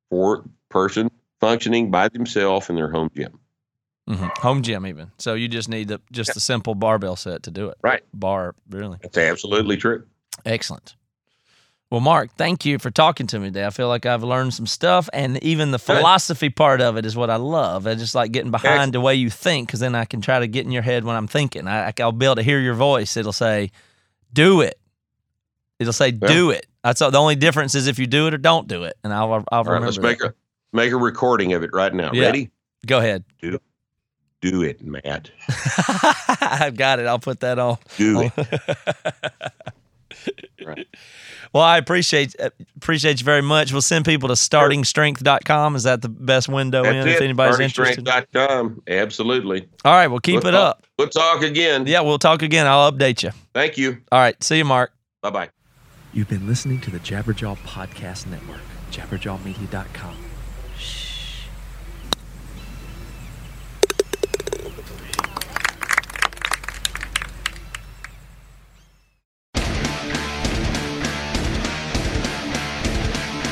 [0.09, 3.39] for person functioning by themselves in their home gym.
[4.07, 4.37] Mhm.
[4.39, 5.11] Home gym, even.
[5.17, 7.77] So you just need the just the simple barbell set to do it.
[7.81, 8.03] Right.
[8.13, 8.97] Bar, really.
[9.01, 10.05] That's absolutely true.
[10.45, 10.95] Excellent.
[11.89, 13.65] Well, Mark, thank you for talking to me today.
[13.65, 17.15] I feel like I've learned some stuff, and even the philosophy part of it is
[17.15, 17.87] what I love.
[17.87, 20.47] I just like getting behind the way you think, because then I can try to
[20.47, 21.65] get in your head when I'm thinking.
[21.65, 23.15] I, I'll be able to hear your voice.
[23.15, 23.71] It'll say,
[24.33, 24.77] "Do it."
[25.79, 26.27] It'll say, Yeah.
[26.27, 28.83] "Do it." That's all, the only difference is if you do it or don't do
[28.83, 29.79] it, and I'll I'll All remember.
[29.79, 30.33] right, let's make a
[30.73, 32.11] make a recording of it right now.
[32.13, 32.25] Yeah.
[32.25, 32.49] Ready?
[32.85, 33.23] Go ahead.
[33.41, 33.59] Do
[34.43, 35.31] it, Matt.
[36.41, 37.05] I've got it.
[37.07, 37.77] I'll put that on.
[37.97, 39.53] Do it.
[40.65, 40.87] Right.
[41.53, 43.71] Well, I appreciate uh, appreciate you very much.
[43.71, 45.77] We'll send people to startingstrength.com.
[45.77, 48.03] Is that the best window in That's if anybody's interested?
[48.03, 48.83] StartingStrength.com.
[48.85, 49.67] Absolutely.
[49.85, 50.85] All right, well, keep We'll it talk- up.
[50.99, 51.87] We'll talk again.
[51.87, 52.67] Yeah, we'll talk again.
[52.67, 53.31] I'll update you.
[53.53, 53.97] Thank you.
[54.11, 54.91] All right, see you, Mark.
[55.21, 55.49] Bye bye.
[56.11, 58.59] You've been listening to the Jabberjaw Podcast Network,
[58.91, 60.26] jabberjawmedia.com.